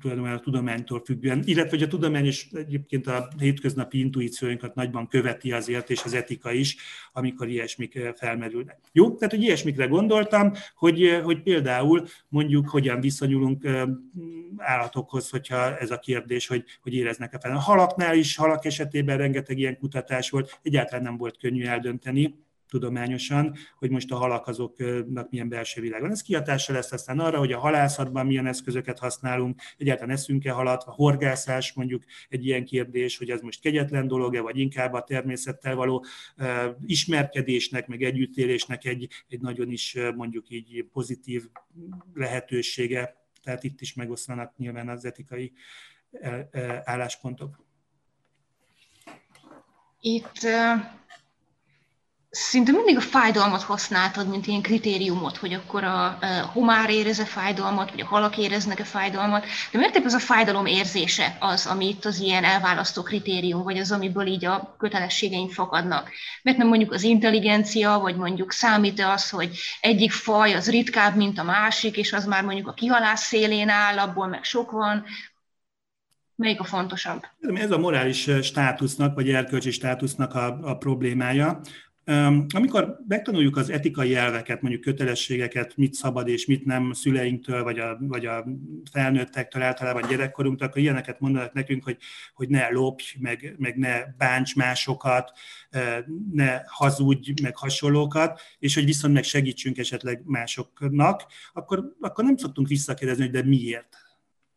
tulajdonképpen 0.00 0.38
a 0.38 0.42
tudománytól 0.42 1.02
függően, 1.04 1.42
illetve 1.44 1.70
hogy 1.70 1.82
a 1.82 1.88
tudomány 1.88 2.26
is 2.26 2.48
egyébként 2.52 3.06
a 3.06 3.28
hétköznapi 3.38 3.98
intuícióinkat 3.98 4.74
nagyban 4.74 5.06
követi 5.06 5.52
azért, 5.52 5.90
és 5.90 6.04
az 6.04 6.14
etika 6.14 6.52
is, 6.52 6.76
amikor 7.12 7.48
ilyesmik 7.48 7.94
eh, 7.94 8.12
felmerülnek. 8.16 8.78
Jó, 8.92 9.14
tehát 9.14 9.34
hogy 9.34 9.42
ilyesmikre 9.42 9.86
gondoltam, 9.86 10.52
hogy, 10.74 11.02
eh, 11.02 11.22
hogy 11.22 11.42
például 11.42 12.06
mondjuk 12.28 12.68
hogyan 12.68 13.00
viszonyulunk 13.00 13.64
eh, 13.64 13.82
állatokhoz, 14.56 15.30
hogyha 15.30 15.78
ez 15.78 15.90
a 15.90 15.98
kérdés, 15.98 16.46
hogy, 16.46 16.64
hogy 16.82 16.94
éreznek-e 16.94 17.38
fel. 17.38 17.56
A 17.56 17.58
halaknál 17.58 18.16
is, 18.16 18.36
halak 18.36 18.64
esetében 18.64 19.18
rengeteg 19.18 19.58
ilyen 19.58 19.78
kutatás 19.78 20.30
volt, 20.30 20.58
egyáltalán 20.62 21.04
nem 21.04 21.16
volt 21.16 21.38
könnyű 21.38 21.64
eldönteni, 21.64 22.45
tudományosan, 22.78 23.56
hogy 23.78 23.90
most 23.90 24.12
a 24.12 24.16
halak 24.16 24.46
azoknak 24.46 25.30
milyen 25.30 25.48
belső 25.48 25.80
világ 25.80 26.00
van. 26.00 26.10
Ez 26.10 26.22
kihatása 26.22 26.72
lesz 26.72 26.92
aztán 26.92 27.18
arra, 27.18 27.38
hogy 27.38 27.52
a 27.52 27.58
halászatban 27.58 28.26
milyen 28.26 28.46
eszközöket 28.46 28.98
használunk, 28.98 29.60
egyáltalán 29.78 30.16
eszünk-e 30.16 30.52
halat, 30.52 30.82
a 30.82 30.90
horgászás 30.90 31.72
mondjuk 31.72 32.02
egy 32.28 32.46
ilyen 32.46 32.64
kérdés, 32.64 33.18
hogy 33.18 33.30
ez 33.30 33.40
most 33.40 33.60
kegyetlen 33.60 34.06
dolog-e, 34.06 34.40
vagy 34.40 34.58
inkább 34.58 34.92
a 34.92 35.02
természettel 35.02 35.74
való 35.74 36.04
ismerkedésnek, 36.86 37.86
meg 37.86 38.02
együttélésnek 38.02 38.84
egy, 38.84 39.08
egy 39.28 39.40
nagyon 39.40 39.70
is 39.70 39.96
mondjuk 40.14 40.50
így 40.50 40.86
pozitív 40.92 41.48
lehetősége. 42.14 43.16
Tehát 43.42 43.64
itt 43.64 43.80
is 43.80 43.94
megoszlanak 43.94 44.56
nyilván 44.56 44.88
az 44.88 45.04
etikai 45.04 45.52
álláspontok. 46.84 47.64
Itt 50.00 50.40
szinte 52.30 52.72
mindig 52.72 52.96
a 52.96 53.00
fájdalmat 53.00 53.62
használtad, 53.62 54.28
mint 54.28 54.46
ilyen 54.46 54.62
kritériumot, 54.62 55.36
hogy 55.36 55.52
akkor 55.52 55.84
a, 55.84 56.18
homár 56.52 56.90
érez-e 56.90 57.24
fájdalmat, 57.24 57.90
vagy 57.90 58.00
a 58.00 58.06
halak 58.06 58.38
éreznek-e 58.38 58.84
fájdalmat, 58.84 59.44
de 59.72 59.78
miért 59.78 59.96
épp 59.96 60.04
ez 60.04 60.14
a 60.14 60.18
fájdalom 60.18 60.66
érzése 60.66 61.36
az, 61.40 61.66
ami 61.66 61.88
itt 61.88 62.04
az 62.04 62.20
ilyen 62.20 62.44
elválasztó 62.44 63.02
kritérium, 63.02 63.62
vagy 63.62 63.78
az, 63.78 63.92
amiből 63.92 64.26
így 64.26 64.44
a 64.44 64.74
kötelességeink 64.78 65.52
fakadnak? 65.52 66.10
Mert 66.42 66.56
nem 66.56 66.68
mondjuk 66.68 66.92
az 66.92 67.02
intelligencia, 67.02 67.98
vagy 67.98 68.16
mondjuk 68.16 68.52
számít-e 68.52 69.10
az, 69.10 69.30
hogy 69.30 69.58
egyik 69.80 70.12
faj 70.12 70.54
az 70.54 70.70
ritkább, 70.70 71.16
mint 71.16 71.38
a 71.38 71.44
másik, 71.44 71.96
és 71.96 72.12
az 72.12 72.24
már 72.24 72.44
mondjuk 72.44 72.68
a 72.68 72.72
kihalás 72.72 73.20
szélén 73.20 73.68
áll, 73.68 73.98
abból 73.98 74.26
meg 74.26 74.44
sok 74.44 74.70
van, 74.70 75.04
Melyik 76.38 76.60
a 76.60 76.64
fontosabb? 76.64 77.22
Ez 77.54 77.70
a 77.70 77.78
morális 77.78 78.30
státusznak, 78.42 79.14
vagy 79.14 79.28
erkölcsi 79.28 79.70
státusznak 79.70 80.34
a, 80.34 80.58
a 80.62 80.76
problémája, 80.76 81.60
amikor 82.54 82.98
megtanuljuk 83.08 83.56
az 83.56 83.70
etikai 83.70 84.14
elveket, 84.14 84.62
mondjuk 84.62 84.82
kötelességeket, 84.82 85.76
mit 85.76 85.94
szabad 85.94 86.28
és 86.28 86.46
mit 86.46 86.64
nem 86.64 86.92
szüleinktől, 86.92 87.62
vagy 87.62 87.78
a, 87.78 87.98
vagy 88.00 88.26
a 88.26 88.44
felnőttektől, 88.92 89.62
általában 89.62 90.08
gyerekkorunktól, 90.08 90.66
akkor 90.66 90.80
ilyeneket 90.80 91.20
mondanak 91.20 91.52
nekünk, 91.52 91.84
hogy, 91.84 91.96
hogy 92.34 92.48
ne 92.48 92.70
lopj, 92.70 93.04
meg, 93.18 93.54
meg 93.58 93.76
ne 93.76 94.04
bánts 94.18 94.54
másokat, 94.54 95.32
ne 96.32 96.60
hazudj, 96.66 97.32
meg 97.42 97.56
hasonlókat, 97.56 98.40
és 98.58 98.74
hogy 98.74 98.84
viszont 98.84 99.14
meg 99.14 99.24
segítsünk 99.24 99.78
esetleg 99.78 100.22
másoknak, 100.24 101.26
akkor, 101.52 101.96
akkor 102.00 102.24
nem 102.24 102.36
szoktunk 102.36 102.68
visszakérdezni, 102.68 103.22
hogy 103.22 103.32
de 103.32 103.42
miért? 103.42 104.05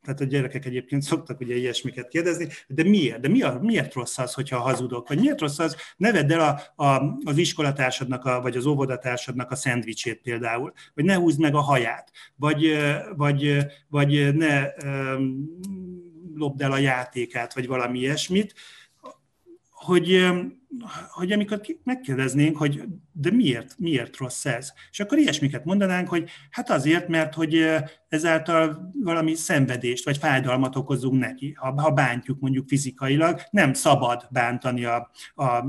Tehát 0.02 0.22
a 0.22 0.24
gyerekek 0.24 0.66
egyébként 0.66 1.02
szoktak 1.02 1.40
ugye 1.40 1.56
ilyesmiket 1.56 2.08
kérdezni, 2.08 2.48
de 2.68 2.84
miért? 2.84 3.20
De 3.20 3.28
mi 3.28 3.42
a, 3.42 3.60
miért 3.62 3.94
rossz 3.94 4.18
az, 4.18 4.34
hogyha 4.34 4.60
hazudok? 4.60 5.08
Vagy 5.08 5.20
miért 5.20 5.40
rossz 5.40 5.60
az, 5.60 5.76
ne 5.98 6.12
vedd 6.12 6.32
el 6.32 6.40
a, 6.76 6.84
a, 6.84 7.18
az 7.24 7.38
iskolatársadnak, 7.38 8.26
a, 8.26 8.42
vagy 8.42 8.58
az 8.58 8.66
óvodatársadnak 8.66 9.52
a 9.52 9.56
szendvicsét 9.56 10.22
például, 10.22 10.74
vagy 10.94 11.06
ne 11.06 11.16
húzd 11.16 11.40
meg 11.40 11.56
a 11.56 11.62
haját, 11.62 12.12
vagy, 12.36 12.78
vagy, 13.16 13.66
vagy 13.88 14.36
ne 14.36 14.68
um, 14.86 15.60
lopd 16.36 16.62
el 16.62 16.72
a 16.72 16.78
játékát, 16.78 17.54
vagy 17.54 17.68
valami 17.68 18.00
ilyesmit, 18.00 18.54
hogy 19.72 20.28
hogy 21.10 21.32
amikor 21.32 21.62
megkérdeznénk, 21.84 22.58
hogy 22.58 22.84
de 23.12 23.32
miért, 23.32 23.76
miért 23.78 24.18
rossz 24.18 24.46
ez? 24.46 24.74
És 24.92 25.00
akkor 25.00 25.18
ilyesmiket 25.18 25.66
mondanánk, 25.66 26.08
hogy 26.08 26.30
hát 26.50 26.70
azért, 26.70 27.08
mert 27.08 27.34
hogy 27.34 27.68
ezáltal 28.10 28.92
valami 29.04 29.34
szenvedést 29.34 30.06
vagy 30.06 30.18
fájdalmat 30.18 30.76
okozunk 30.76 31.20
neki, 31.20 31.54
ha, 31.58 31.82
ha 31.82 31.92
bántjuk 31.92 32.40
mondjuk 32.40 32.68
fizikailag, 32.68 33.42
nem 33.52 33.74
szabad 33.74 34.28
bántani 34.32 34.86
a, 34.86 35.12
a 35.36 35.66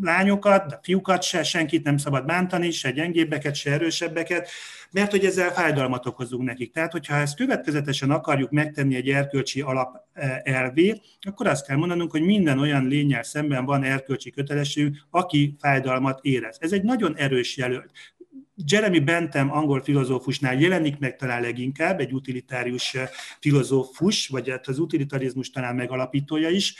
lányokat, 0.00 0.72
a 0.72 0.78
fiúkat 0.82 1.22
se, 1.22 1.42
senkit 1.42 1.84
nem 1.84 1.96
szabad 1.96 2.24
bántani, 2.24 2.70
se 2.70 2.90
gyengébbeket, 2.90 3.54
se 3.54 3.70
erősebbeket, 3.70 4.48
mert 4.90 5.10
hogy 5.10 5.24
ezzel 5.24 5.52
fájdalmat 5.52 6.06
okozunk 6.06 6.42
nekik. 6.42 6.72
Tehát, 6.72 6.92
hogyha 6.92 7.14
ezt 7.14 7.36
következetesen 7.36 8.10
akarjuk 8.10 8.50
megtenni 8.50 8.94
egy 8.94 9.08
erkölcsi 9.08 9.60
alap 9.60 10.08
elvé, 10.42 11.00
akkor 11.20 11.46
azt 11.46 11.66
kell 11.66 11.76
mondanunk, 11.76 12.10
hogy 12.10 12.22
minden 12.22 12.58
olyan 12.58 12.86
lényel 12.86 13.22
szemben 13.22 13.64
van 13.64 13.82
erkölcsi 13.82 14.19
kötelességünk, 14.28 14.96
aki 15.10 15.56
fájdalmat 15.58 16.18
érez. 16.22 16.56
Ez 16.60 16.72
egy 16.72 16.82
nagyon 16.82 17.16
erős 17.16 17.56
jelölt. 17.56 17.90
Jeremy 18.66 19.00
Bentham 19.00 19.52
angol 19.52 19.82
filozófusnál 19.82 20.60
jelenik 20.60 20.98
meg 20.98 21.16
talán 21.16 21.42
leginkább, 21.42 22.00
egy 22.00 22.12
utilitárius 22.12 22.96
filozófus, 23.40 24.28
vagy 24.28 24.50
hát 24.50 24.68
az 24.68 24.78
utilitarizmus 24.78 25.50
talán 25.50 25.74
megalapítója 25.74 26.48
is, 26.48 26.74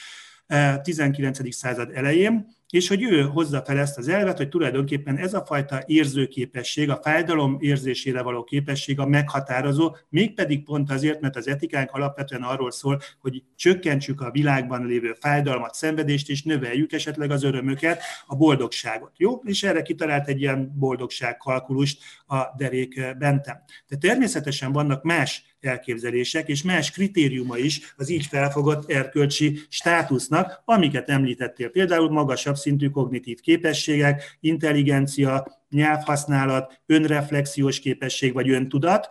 19. 0.82 1.54
század 1.54 1.90
elején, 1.94 2.58
és 2.70 2.88
hogy 2.88 3.02
ő 3.02 3.22
hozza 3.22 3.62
fel 3.64 3.78
ezt 3.78 3.98
az 3.98 4.08
elvet, 4.08 4.36
hogy 4.36 4.48
tulajdonképpen 4.48 5.16
ez 5.16 5.34
a 5.34 5.44
fajta 5.44 5.82
érzőképesség, 5.86 6.90
a 6.90 7.00
fájdalom 7.02 7.56
érzésére 7.60 8.22
való 8.22 8.44
képesség 8.44 8.98
a 8.98 9.06
meghatározó, 9.06 9.96
mégpedig 10.08 10.64
pont 10.64 10.90
azért, 10.90 11.20
mert 11.20 11.36
az 11.36 11.48
etikánk 11.48 11.90
alapvetően 11.90 12.42
arról 12.42 12.70
szól, 12.70 13.00
hogy 13.20 13.42
csökkentsük 13.56 14.20
a 14.20 14.30
világban 14.30 14.86
lévő 14.86 15.16
fájdalmat, 15.20 15.74
szenvedést, 15.74 16.28
és 16.28 16.42
növeljük 16.42 16.92
esetleg 16.92 17.30
az 17.30 17.42
örömöket, 17.42 18.02
a 18.26 18.36
boldogságot. 18.36 19.12
Jó? 19.16 19.40
És 19.44 19.62
erre 19.62 19.82
kitalált 19.82 20.28
egy 20.28 20.40
ilyen 20.40 20.72
boldogságkalkulust 20.78 22.02
a 22.26 22.44
derék 22.56 23.16
Bentem. 23.18 23.56
De 23.88 23.96
természetesen 23.96 24.72
vannak 24.72 25.02
más 25.02 25.49
elképzelések, 25.64 26.48
és 26.48 26.62
más 26.62 26.90
kritériuma 26.90 27.56
is 27.56 27.94
az 27.96 28.08
így 28.08 28.26
felfogott 28.26 28.90
erkölcsi 28.90 29.60
státusznak, 29.68 30.62
amiket 30.64 31.10
említettél. 31.10 31.68
Például 31.68 32.10
magasabb 32.10 32.56
szintű 32.56 32.88
kognitív 32.88 33.40
képességek, 33.40 34.36
intelligencia, 34.40 35.64
nyelvhasználat, 35.70 36.80
önreflexiós 36.86 37.80
képesség 37.80 38.32
vagy 38.32 38.50
öntudat, 38.50 39.08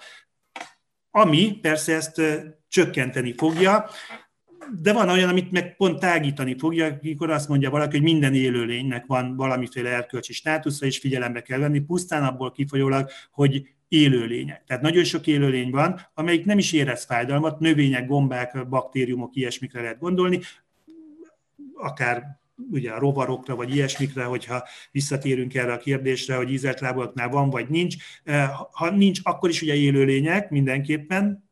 ami 1.12 1.60
persze 1.62 1.96
ezt 1.96 2.22
csökkenteni 2.68 3.34
fogja, 3.38 3.90
de 4.82 4.94
van 4.94 5.10
olyan, 5.10 5.30
amit 5.30 5.52
meg 5.52 5.76
pont 5.76 6.00
tágítani 6.00 6.56
fogja, 6.58 6.86
amikor 7.02 7.30
azt 7.30 7.48
mondja 7.50 7.70
valaki, 7.70 7.96
hogy 7.96 8.06
minden 8.06 8.34
élőlénynek 8.34 9.06
van 9.06 9.36
valamiféle 9.36 9.90
erkölcsi 9.90 10.34
státusza, 10.34 10.86
és 10.86 10.98
figyelembe 10.98 11.42
kell 11.42 11.60
venni, 11.60 11.80
pusztán 11.80 12.24
abból 12.24 12.52
kifolyólag, 12.52 13.10
hogy 13.32 13.68
élőlények. 13.90 14.64
Tehát 14.68 14.84
nagyon 14.84 15.04
sok 15.04 15.28
élőlény 15.28 15.70
van, 15.70 16.00
amelyik 16.14 16.46
nem 16.46 16.58
is 16.58 16.74
érez 16.74 17.06
fájdalmat, 17.06 17.60
növények, 17.60 18.08
gombák, 18.08 18.68
baktériumok, 18.68 19.36
ilyesmikre 19.36 19.82
lehet 19.82 20.00
gondolni, 20.00 20.40
akár 21.76 22.40
ugye 22.72 22.92
a 22.92 23.00
rovarokra, 23.00 23.56
vagy 23.56 23.76
ilyesmikre, 23.76 24.24
hogyha 24.24 24.64
visszatérünk 24.92 25.56
erre 25.56 25.74
a 25.74 25.78
kérdésre, 25.78 26.36
hogy 26.36 26.52
ízelt 26.52 26.80
lábaknál 26.80 27.30
van, 27.30 27.50
vagy 27.50 27.70
nincs. 27.70 27.96
Ha 28.72 28.90
nincs, 28.90 29.20
akkor 29.24 29.50
is 29.50 29.62
ugye 29.62 29.76
élőlények 29.76 30.50
mindenképpen, 30.50 31.50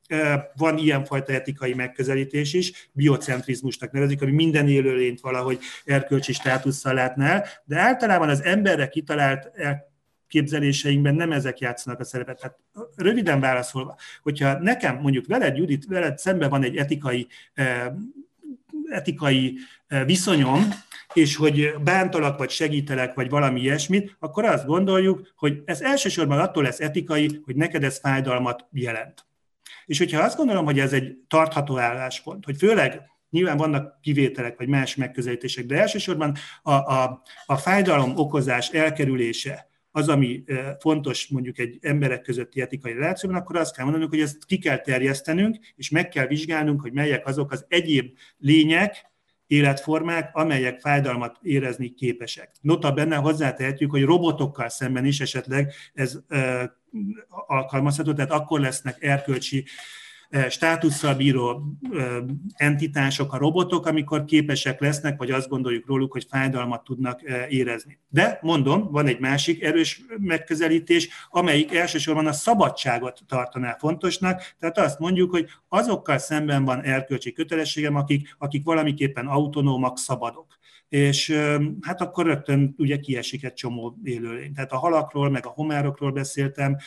van 0.55 0.77
ilyenfajta 0.77 1.33
etikai 1.33 1.73
megközelítés 1.73 2.53
is, 2.53 2.89
biocentrizmusnak 2.91 3.91
nevezik, 3.91 4.21
ami 4.21 4.31
minden 4.31 4.67
élőlényt 4.67 5.19
valahogy 5.19 5.59
erkölcsi 5.85 6.33
státusszal 6.33 6.93
látná 6.93 7.31
el, 7.31 7.45
de 7.65 7.79
általában 7.79 8.29
az 8.29 8.43
emberre 8.43 8.87
kitalált 8.87 9.51
képzeléseinkben 10.27 11.15
nem 11.15 11.31
ezek 11.31 11.59
játszanak 11.59 11.99
a 11.99 12.03
szerepet. 12.03 12.37
Tehát 12.37 12.57
röviden 12.95 13.39
válaszolva, 13.39 13.97
hogyha 14.23 14.59
nekem 14.59 14.99
mondjuk 15.01 15.25
veled, 15.25 15.57
Judit, 15.57 15.85
veled 15.85 16.17
szemben 16.17 16.49
van 16.49 16.63
egy 16.63 16.75
etikai, 16.75 17.27
etikai 18.89 19.57
viszonyom, 20.05 20.67
és 21.13 21.35
hogy 21.35 21.73
bántalak, 21.83 22.37
vagy 22.37 22.49
segítelek, 22.49 23.13
vagy 23.13 23.29
valami 23.29 23.61
ilyesmit, 23.61 24.15
akkor 24.19 24.45
azt 24.45 24.65
gondoljuk, 24.65 25.33
hogy 25.35 25.61
ez 25.65 25.81
elsősorban 25.81 26.39
attól 26.39 26.63
lesz 26.63 26.79
etikai, 26.79 27.41
hogy 27.45 27.55
neked 27.55 27.83
ez 27.83 27.99
fájdalmat 27.99 28.65
jelent. 28.71 29.25
És 29.85 29.97
hogyha 29.97 30.21
azt 30.21 30.37
gondolom, 30.37 30.65
hogy 30.65 30.79
ez 30.79 30.93
egy 30.93 31.17
tartható 31.27 31.77
álláspont, 31.77 32.45
hogy 32.45 32.57
főleg 32.57 33.01
Nyilván 33.29 33.57
vannak 33.57 34.01
kivételek 34.01 34.57
vagy 34.57 34.67
más 34.67 34.95
megközelítések, 34.95 35.65
de 35.65 35.79
elsősorban 35.79 36.35
a, 36.61 36.71
a, 36.71 37.21
a 37.45 37.57
fájdalom 37.57 38.17
okozás 38.17 38.69
elkerülése 38.69 39.66
az, 39.97 40.09
ami 40.09 40.43
fontos 40.79 41.27
mondjuk 41.27 41.59
egy 41.59 41.77
emberek 41.81 42.21
közötti 42.21 42.61
etikai 42.61 42.93
relációban, 42.93 43.39
akkor 43.39 43.55
azt 43.55 43.75
kell 43.75 43.83
mondanunk, 43.83 44.09
hogy 44.09 44.21
ezt 44.21 44.45
ki 44.45 44.57
kell 44.57 44.77
terjesztenünk, 44.77 45.57
és 45.75 45.89
meg 45.89 46.09
kell 46.09 46.27
vizsgálnunk, 46.27 46.81
hogy 46.81 46.93
melyek 46.93 47.27
azok 47.27 47.51
az 47.51 47.65
egyéb 47.67 48.17
lények, 48.37 49.05
életformák, 49.47 50.35
amelyek 50.35 50.79
fájdalmat 50.79 51.37
érezni 51.41 51.93
képesek. 51.93 52.51
Nota 52.61 52.91
benne 52.91 53.15
hozzátehetjük, 53.15 53.91
hogy 53.91 54.03
robotokkal 54.03 54.69
szemben 54.69 55.05
is 55.05 55.19
esetleg 55.19 55.73
ez 55.93 56.19
alkalmazható, 57.29 58.13
tehát 58.13 58.31
akkor 58.31 58.59
lesznek 58.59 59.03
erkölcsi 59.03 59.65
státusszal 60.49 61.15
bíró 61.15 61.63
entitások, 62.53 63.33
a 63.33 63.37
robotok, 63.37 63.85
amikor 63.85 64.25
képesek 64.25 64.79
lesznek, 64.79 65.17
vagy 65.17 65.31
azt 65.31 65.49
gondoljuk 65.49 65.87
róluk, 65.87 66.11
hogy 66.11 66.27
fájdalmat 66.29 66.83
tudnak 66.83 67.21
érezni. 67.49 67.99
De 68.09 68.39
mondom, 68.41 68.91
van 68.91 69.07
egy 69.07 69.19
másik 69.19 69.63
erős 69.63 70.01
megközelítés, 70.17 71.09
amelyik 71.29 71.75
elsősorban 71.75 72.27
a 72.27 72.31
szabadságot 72.31 73.19
tartaná 73.27 73.75
fontosnak, 73.79 74.55
tehát 74.59 74.77
azt 74.77 74.99
mondjuk, 74.99 75.31
hogy 75.31 75.47
azokkal 75.69 76.17
szemben 76.17 76.65
van 76.65 76.81
erkölcsi 76.81 77.31
kötelességem, 77.31 77.95
akik, 77.95 78.35
akik 78.37 78.63
valamiképpen 78.63 79.27
autonómak, 79.27 79.97
szabadok 79.97 80.56
és 80.89 81.31
hát 81.81 82.01
akkor 82.01 82.25
rögtön 82.25 82.75
ugye 82.77 82.97
kiesik 82.97 83.43
egy 83.43 83.53
csomó 83.53 83.97
élőlény. 84.03 84.53
Tehát 84.53 84.71
a 84.71 84.77
halakról, 84.77 85.29
meg 85.29 85.45
a 85.45 85.49
homárokról 85.49 86.11
beszéltem, 86.11 86.77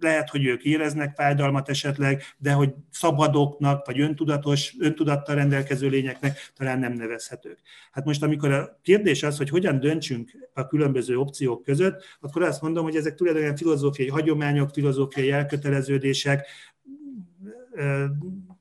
lehet, 0.00 0.30
hogy 0.30 0.44
ők 0.44 0.64
éreznek 0.64 1.14
fájdalmat 1.14 1.68
esetleg, 1.68 2.22
de 2.38 2.52
hogy 2.52 2.74
szabadoknak, 2.90 3.86
vagy 3.86 4.00
öntudatos, 4.00 4.74
öntudattal 4.78 5.34
rendelkező 5.34 5.88
lényeknek 5.88 6.52
talán 6.54 6.78
nem 6.78 6.92
nevezhetők. 6.92 7.58
Hát 7.92 8.04
most, 8.04 8.22
amikor 8.22 8.50
a 8.50 8.80
kérdés 8.82 9.22
az, 9.22 9.36
hogy 9.36 9.48
hogyan 9.48 9.80
döntsünk 9.80 10.48
a 10.54 10.66
különböző 10.66 11.18
opciók 11.18 11.62
között, 11.62 12.04
akkor 12.20 12.42
azt 12.42 12.62
mondom, 12.62 12.84
hogy 12.84 12.96
ezek 12.96 13.14
tulajdonképpen 13.14 13.56
filozófiai 13.56 14.08
hagyományok, 14.08 14.70
filozófiai 14.70 15.30
elköteleződések, 15.30 16.46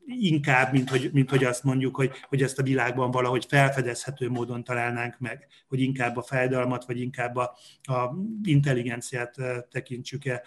inkább, 0.07 0.71
mint 0.71 0.89
hogy, 0.89 1.09
mint 1.13 1.29
hogy 1.29 1.43
azt 1.43 1.63
mondjuk, 1.63 1.95
hogy, 1.95 2.11
hogy 2.27 2.41
ezt 2.41 2.59
a 2.59 2.63
világban 2.63 3.11
valahogy 3.11 3.45
felfedezhető 3.49 4.29
módon 4.29 4.63
találnánk 4.63 5.19
meg, 5.19 5.47
hogy 5.67 5.79
inkább 5.79 6.17
a 6.17 6.21
fájdalmat, 6.21 6.85
vagy 6.85 6.99
inkább 6.99 7.35
a, 7.35 7.57
a 7.83 8.15
intelligenciát 8.43 9.35
tekintsük-e 9.71 10.41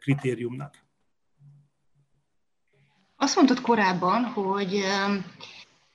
kritériumnak. 0.00 0.88
Azt 3.16 3.36
mondtad 3.36 3.60
korábban, 3.60 4.24
hogy 4.24 4.84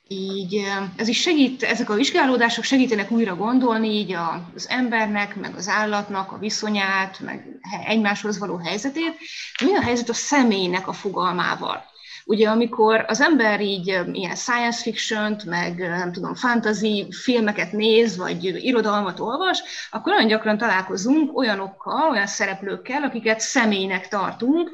így 0.08 0.62
ez 0.96 1.08
is 1.08 1.20
segít, 1.20 1.62
ezek 1.62 1.90
a 1.90 1.94
vizsgálódások 1.94 2.64
segítenek 2.64 3.10
újra 3.10 3.36
gondolni 3.36 3.88
így 3.88 4.12
az 4.54 4.68
embernek, 4.68 5.36
meg 5.36 5.54
az 5.54 5.68
állatnak 5.68 6.32
a 6.32 6.38
viszonyát, 6.38 7.20
meg 7.20 7.58
egymáshoz 7.86 8.38
való 8.38 8.56
helyzetét. 8.56 9.18
Mi 9.64 9.74
a 9.74 9.82
helyzet 9.82 10.08
a 10.08 10.14
személynek 10.14 10.88
a 10.88 10.92
fogalmával? 10.92 11.84
Ugye 12.28 12.48
amikor 12.48 13.04
az 13.08 13.20
ember 13.20 13.60
így 13.60 13.86
ilyen 14.12 14.34
science 14.34 14.82
fiction 14.82 15.36
meg 15.44 15.78
nem 15.78 16.12
tudom, 16.12 16.34
fantasy 16.34 17.06
filmeket 17.10 17.72
néz, 17.72 18.16
vagy 18.16 18.44
irodalmat 18.44 19.20
olvas, 19.20 19.62
akkor 19.90 20.12
nagyon 20.12 20.28
gyakran 20.28 20.58
találkozunk 20.58 21.38
olyanokkal, 21.38 22.10
olyan 22.10 22.26
szereplőkkel, 22.26 23.02
akiket 23.02 23.40
személynek 23.40 24.08
tartunk, 24.08 24.70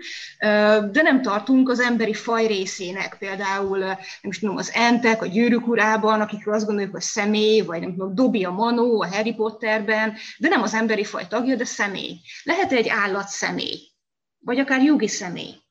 de 0.90 1.02
nem 1.02 1.22
tartunk 1.22 1.68
az 1.68 1.80
emberi 1.80 2.14
faj 2.14 2.46
részének. 2.46 3.16
Például 3.18 3.78
nem 3.78 3.98
is 4.22 4.38
tudom, 4.38 4.56
az 4.56 4.70
entek, 4.74 5.22
a 5.22 5.26
gyűrűk 5.26 5.66
urában, 5.66 6.20
akikről 6.20 6.54
azt 6.54 6.66
gondoljuk, 6.66 6.92
hogy 6.92 7.00
személy, 7.00 7.60
vagy 7.60 7.80
nem 7.80 7.90
tudom, 7.90 8.14
Dobby 8.14 8.44
a 8.44 8.50
Manó, 8.50 9.02
a 9.02 9.08
Harry 9.14 9.34
Potterben, 9.34 10.14
de 10.38 10.48
nem 10.48 10.62
az 10.62 10.74
emberi 10.74 11.04
faj 11.04 11.26
tagja, 11.28 11.56
de 11.56 11.64
személy. 11.64 12.20
Lehet 12.42 12.72
egy 12.72 12.88
állat 12.88 13.28
személy, 13.28 13.78
vagy 14.38 14.58
akár 14.58 14.82
jogi 14.82 15.08
személy. 15.08 15.61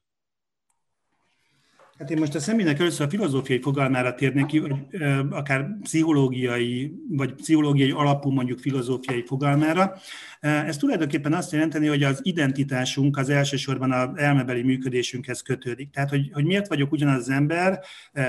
Hát 2.02 2.12
én 2.12 2.18
most 2.18 2.36
a 2.36 2.40
személynek 2.40 2.80
először 2.80 3.06
a 3.06 3.10
filozófiai 3.10 3.62
fogalmára 3.62 4.16
térnék 4.16 4.46
ki, 4.46 4.60
hogy 4.60 4.74
akár 5.30 5.78
pszichológiai, 5.82 6.94
vagy 7.10 7.34
pszichológiai 7.34 7.92
alapú 7.92 8.30
mondjuk 8.30 8.60
filozófiai 8.60 9.24
fogalmára. 9.26 9.94
Ez 10.40 10.78
tulajdonképpen 10.78 11.34
azt 11.34 11.52
jelenteni, 11.52 11.88
hogy 11.88 12.04
az 12.04 12.20
identitásunk 12.22 13.18
az 13.18 13.30
elsősorban 13.30 13.92
az 13.92 14.10
elmebeli 14.16 14.62
működésünkhez 14.62 15.42
kötődik. 15.42 15.90
Tehát, 15.90 16.10
hogy, 16.10 16.30
hogy 16.34 16.46
miért 16.46 16.68
vagyok 16.68 16.92
ugyanaz 16.92 17.18
az 17.18 17.30
ember, 17.30 17.80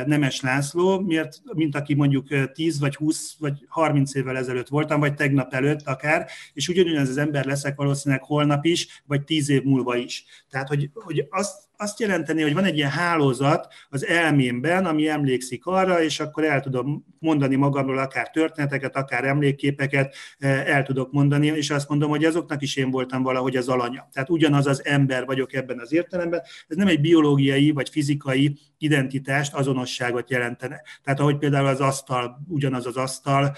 Nemes 0.07 0.41
László, 0.41 1.01
miért, 1.01 1.43
mint 1.53 1.77
aki 1.77 1.95
mondjuk 1.95 2.53
10 2.53 2.81
vagy 2.81 2.95
20 2.95 3.37
vagy 3.39 3.65
30 3.69 4.15
évvel 4.15 4.37
ezelőtt 4.37 4.69
voltam, 4.69 5.01
vagy 5.01 5.15
tegnap 5.15 5.55
előtt 5.55 5.83
akár, 5.87 6.29
és 6.53 6.69
ugyanaz 6.69 7.09
az 7.09 7.19
ember 7.19 7.45
leszek 7.45 7.77
valószínűleg 7.77 8.25
holnap 8.25 8.65
is, 8.65 9.03
vagy 9.07 9.25
10 9.25 9.49
év 9.51 9.63
múlva 9.63 9.97
is. 9.97 10.25
Tehát, 10.51 10.69
hogy, 10.69 10.91
hogy 10.95 11.27
azt, 11.31 11.71
azt 11.83 12.01
jelenteni, 12.01 12.43
hogy 12.43 12.55
van 12.55 12.65
egy 12.65 12.77
ilyen 12.77 12.91
hálózat 12.91 13.75
az 13.89 14.07
elmémben, 14.07 14.87
ami 14.87 15.09
emlékszik 15.09 15.67
arra, 15.67 16.03
és 16.03 16.21
akkor 16.21 16.45
el 16.45 16.61
tudom 16.61 17.05
mondani 17.19 17.57
magamról 17.57 17.99
akár 17.99 18.31
történeteket, 18.31 18.97
akár 18.97 19.25
emlékképeket, 19.25 20.15
el 20.39 20.83
tudok 20.83 21.13
mondani, 21.13 21.47
és 21.47 21.71
azt 21.71 21.89
mondom, 21.89 22.11
hogy 22.11 22.25
azoknak 22.25 22.63
is 22.63 22.77
én 22.77 22.91
voltam 22.91 23.23
valahogy 23.23 23.57
az 23.57 23.69
alanya. 23.69 24.09
Tehát 24.13 24.31
ugyanaz 24.31 24.67
az 24.67 24.85
ember 24.85 25.25
vagyok 25.25 25.55
ebben 25.55 25.79
az 25.79 25.93
értelemben. 25.93 26.43
Ez 26.69 26.77
nem 26.77 26.89
egy 26.89 27.01
biológiai 27.01 27.71
vagy 27.71 27.89
fizikai 27.89 28.59
identitást, 28.79 29.55
azonosságot 29.55 30.31
jelentene. 30.31 30.83
Tehát 31.03 31.21
ahogy 31.21 31.39
például 31.39 31.67
az 31.67 31.81
asztal, 31.81 32.45
ugyanaz 32.49 32.87
az 32.87 32.97
asztal, 32.97 33.57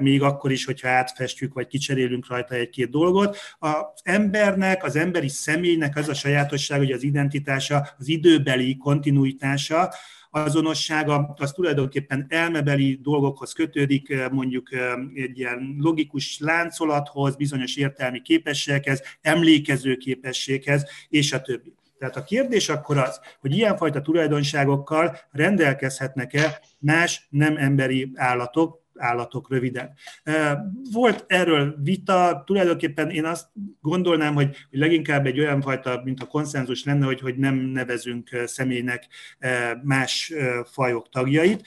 még 0.00 0.22
akkor 0.22 0.52
is, 0.52 0.64
hogyha 0.64 0.88
átfestjük, 0.88 1.54
vagy 1.54 1.66
kicserélünk 1.66 2.28
rajta 2.28 2.54
egy-két 2.54 2.90
dolgot, 2.90 3.36
az 3.58 4.00
embernek, 4.02 4.84
az 4.84 4.96
emberi 4.96 5.28
személynek 5.28 5.96
az 5.96 6.08
a 6.08 6.14
sajátosság, 6.14 6.78
hogy 6.78 6.92
az 6.92 7.02
identitás 7.02 7.63
identitása, 7.64 7.94
az 7.98 8.08
időbeli 8.08 8.76
kontinuitása, 8.76 9.92
azonossága, 10.30 11.34
az 11.38 11.52
tulajdonképpen 11.52 12.26
elmebeli 12.28 12.98
dolgokhoz 13.02 13.52
kötődik, 13.52 14.30
mondjuk 14.30 14.68
egy 15.14 15.38
ilyen 15.38 15.76
logikus 15.78 16.38
láncolathoz, 16.38 17.36
bizonyos 17.36 17.76
értelmi 17.76 18.22
képességhez, 18.22 19.02
emlékező 19.20 19.96
képességhez, 19.96 20.84
és 21.08 21.32
a 21.32 21.40
többi. 21.40 21.74
Tehát 21.98 22.16
a 22.16 22.24
kérdés 22.24 22.68
akkor 22.68 22.98
az, 22.98 23.20
hogy 23.40 23.56
ilyenfajta 23.56 24.00
tulajdonságokkal 24.00 25.16
rendelkezhetnek-e 25.30 26.60
más 26.78 27.26
nem 27.30 27.56
emberi 27.56 28.10
állatok, 28.14 28.82
állatok 28.96 29.50
röviden. 29.50 29.92
Volt 30.92 31.24
erről 31.26 31.76
vita, 31.82 32.42
tulajdonképpen 32.46 33.10
én 33.10 33.24
azt 33.24 33.46
gondolnám, 33.80 34.34
hogy, 34.34 34.56
hogy 34.70 34.78
leginkább 34.78 35.26
egy 35.26 35.38
olyan 35.38 35.60
fajta, 35.60 36.00
mint 36.04 36.22
a 36.22 36.26
konszenzus 36.26 36.84
lenne, 36.84 37.04
hogy, 37.04 37.20
hogy 37.20 37.36
nem 37.36 37.54
nevezünk 37.54 38.28
személynek 38.44 39.06
más 39.82 40.32
fajok 40.64 41.08
tagjait. 41.08 41.66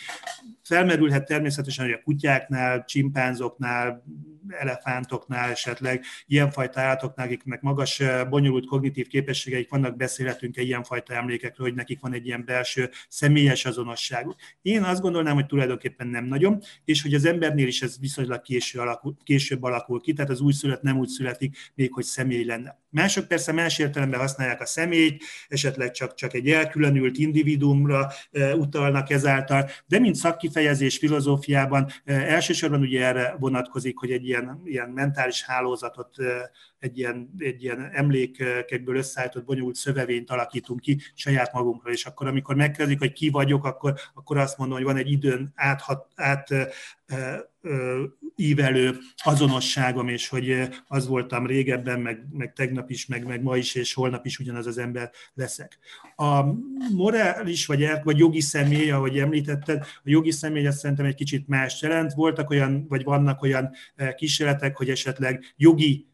Felmerülhet 0.64 1.26
természetesen, 1.26 1.86
hogy 1.86 1.94
a 1.94 2.04
kutyáknál, 2.04 2.84
csimpánzoknál, 2.86 4.04
elefántoknál 4.50 5.50
esetleg, 5.50 6.04
ilyenfajta 6.26 6.80
állatoknál, 6.80 7.26
akiknek 7.26 7.62
magas, 7.62 8.02
bonyolult 8.30 8.66
kognitív 8.66 9.08
képességeik 9.08 9.70
vannak, 9.70 9.96
beszélhetünk 9.96 10.58
egy 10.58 10.66
ilyenfajta 10.66 11.14
emlékekről, 11.14 11.68
hogy 11.68 11.76
nekik 11.76 12.00
van 12.00 12.14
egy 12.14 12.26
ilyen 12.26 12.46
belső 12.46 12.90
személyes 13.10 13.66
azonosságuk. 13.66 14.36
Én 14.62 14.84
azt 14.84 15.02
gondolnám, 15.02 15.36
hogy 15.36 15.46
tulajdonképpen 15.46 16.08
nem 16.08 16.26
nagyon, 16.26 16.62
és 16.86 17.02
hogy 17.02 17.14
az 17.14 17.26
embernél 17.26 17.68
is 17.68 17.82
ez 17.82 18.00
viszonylag 18.00 18.42
késő 18.42 18.80
alakul, 18.80 19.16
később 19.24 19.64
alakul 19.64 20.02
ki, 20.02 20.14
tehát 20.14 20.32
az 20.32 20.42
új 20.42 20.54
szület 20.54 20.82
nem 20.82 20.98
úgy 20.98 21.10
születik, 21.10 21.58
még 21.76 21.94
hogy 21.94 22.04
személy 22.04 22.44
lenne. 22.44 22.80
Mások 22.98 23.28
persze 23.28 23.52
más 23.52 23.80
értelemben 23.80 24.20
használják 24.20 24.62
a 24.62 24.66
személyt, 24.66 25.24
esetleg 25.48 25.92
csak, 25.92 26.14
csak 26.14 26.34
egy 26.34 26.50
elkülönült 26.50 27.18
individuumra 27.18 28.12
e, 28.32 28.56
utalnak 28.56 29.10
ezáltal, 29.10 29.70
de 29.86 30.00
mint 30.00 30.16
szakkifejezés 30.16 30.98
filozófiában 30.98 31.88
e, 32.06 32.14
elsősorban 32.14 32.80
ugye 32.80 33.06
erre 33.06 33.36
vonatkozik, 33.40 33.98
hogy 33.98 34.12
egy 34.12 34.26
ilyen, 34.26 34.62
ilyen 34.66 34.90
mentális 34.90 35.44
hálózatot 35.44 36.20
e, 36.20 36.52
egy 36.80 36.98
ilyen, 36.98 37.30
egy 37.38 37.64
ilyen 37.64 37.90
emlékekből 37.94 38.96
összeállított 38.96 39.46
bonyolult 39.46 39.76
szövevényt 39.76 40.30
alakítunk 40.30 40.80
ki 40.80 41.00
saját 41.14 41.54
magunkra, 41.54 41.92
és 41.92 42.06
akkor 42.06 42.28
amikor 42.28 42.56
megkezdik, 42.56 43.00
hogy 43.00 43.14
ki 43.14 43.30
vagyok, 43.30 43.66
akkor, 43.66 43.94
akkor 44.14 44.38
azt 44.38 44.58
mondom, 44.58 44.78
hogy 44.78 44.86
van 44.86 44.98
egy 44.98 45.12
időn 45.12 45.52
áthat, 45.56 46.08
át, 46.16 46.50
ívelő 48.36 48.98
azonosságom, 49.18 50.08
és 50.08 50.28
hogy 50.28 50.70
az 50.88 51.08
voltam 51.08 51.46
régebben, 51.46 52.00
meg, 52.00 52.26
meg 52.32 52.54
tegnap 52.54 52.90
is, 52.90 53.06
meg, 53.06 53.26
meg 53.26 53.42
ma 53.42 53.58
is, 53.58 53.76
és 53.76 53.94
holnap 53.94 54.26
is 54.26 54.40
ugyanaz 54.40 54.68
az 54.68 54.78
ember 54.78 55.12
leszek. 55.34 55.78
A 56.16 56.44
morális 56.94 57.66
vagy, 57.66 57.84
er, 57.84 58.02
vagy 58.04 58.18
jogi 58.18 58.42
személy, 58.42 58.92
ahogy 58.92 59.20
említetted, 59.20 59.78
a 59.82 60.02
jogi 60.04 60.32
személy 60.32 60.68
azt 60.68 60.78
szerintem 60.78 61.06
egy 61.06 61.16
kicsit 61.16 61.48
más 61.48 61.82
jelent. 61.82 62.14
Voltak 62.14 62.50
olyan, 62.50 62.86
vagy 62.90 63.04
vannak 63.04 63.42
olyan 63.42 63.72
kísérletek, 64.16 64.78
hogy 64.78 64.90
esetleg 64.90 65.54
jogi 65.56 66.08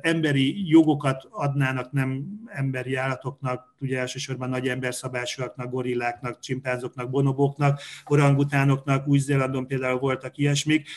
emberi 0.00 0.68
jogokat 0.68 1.28
adnának 1.30 1.92
nem 1.92 2.24
emberi 2.46 2.94
állatoknak, 2.94 3.74
ugye 3.80 3.98
elsősorban 3.98 4.48
nagy 4.48 4.68
emberszabásúaknak, 4.68 5.70
gorilláknak, 5.70 6.40
csimpánzoknak, 6.40 7.10
bonoboknak, 7.10 7.80
orangutánoknak, 8.04 9.06
Új-Zélandon 9.06 9.66
például 9.66 9.98
voltak 9.98 10.38
ilyesmik. 10.38 10.88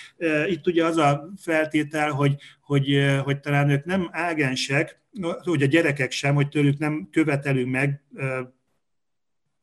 Itt 0.47 0.67
ugye 0.67 0.85
az 0.85 0.97
a 0.97 1.29
feltétel, 1.37 2.11
hogy, 2.11 2.35
hogy, 2.61 3.05
hogy 3.23 3.39
talán 3.39 3.69
ők 3.69 3.85
nem 3.85 4.09
ágensek, 4.11 4.99
hogy 5.43 5.63
a 5.63 5.67
gyerekek 5.67 6.11
sem, 6.11 6.35
hogy 6.35 6.49
tőlük 6.49 6.77
nem 6.77 7.07
követelünk 7.11 7.71
meg 7.71 8.03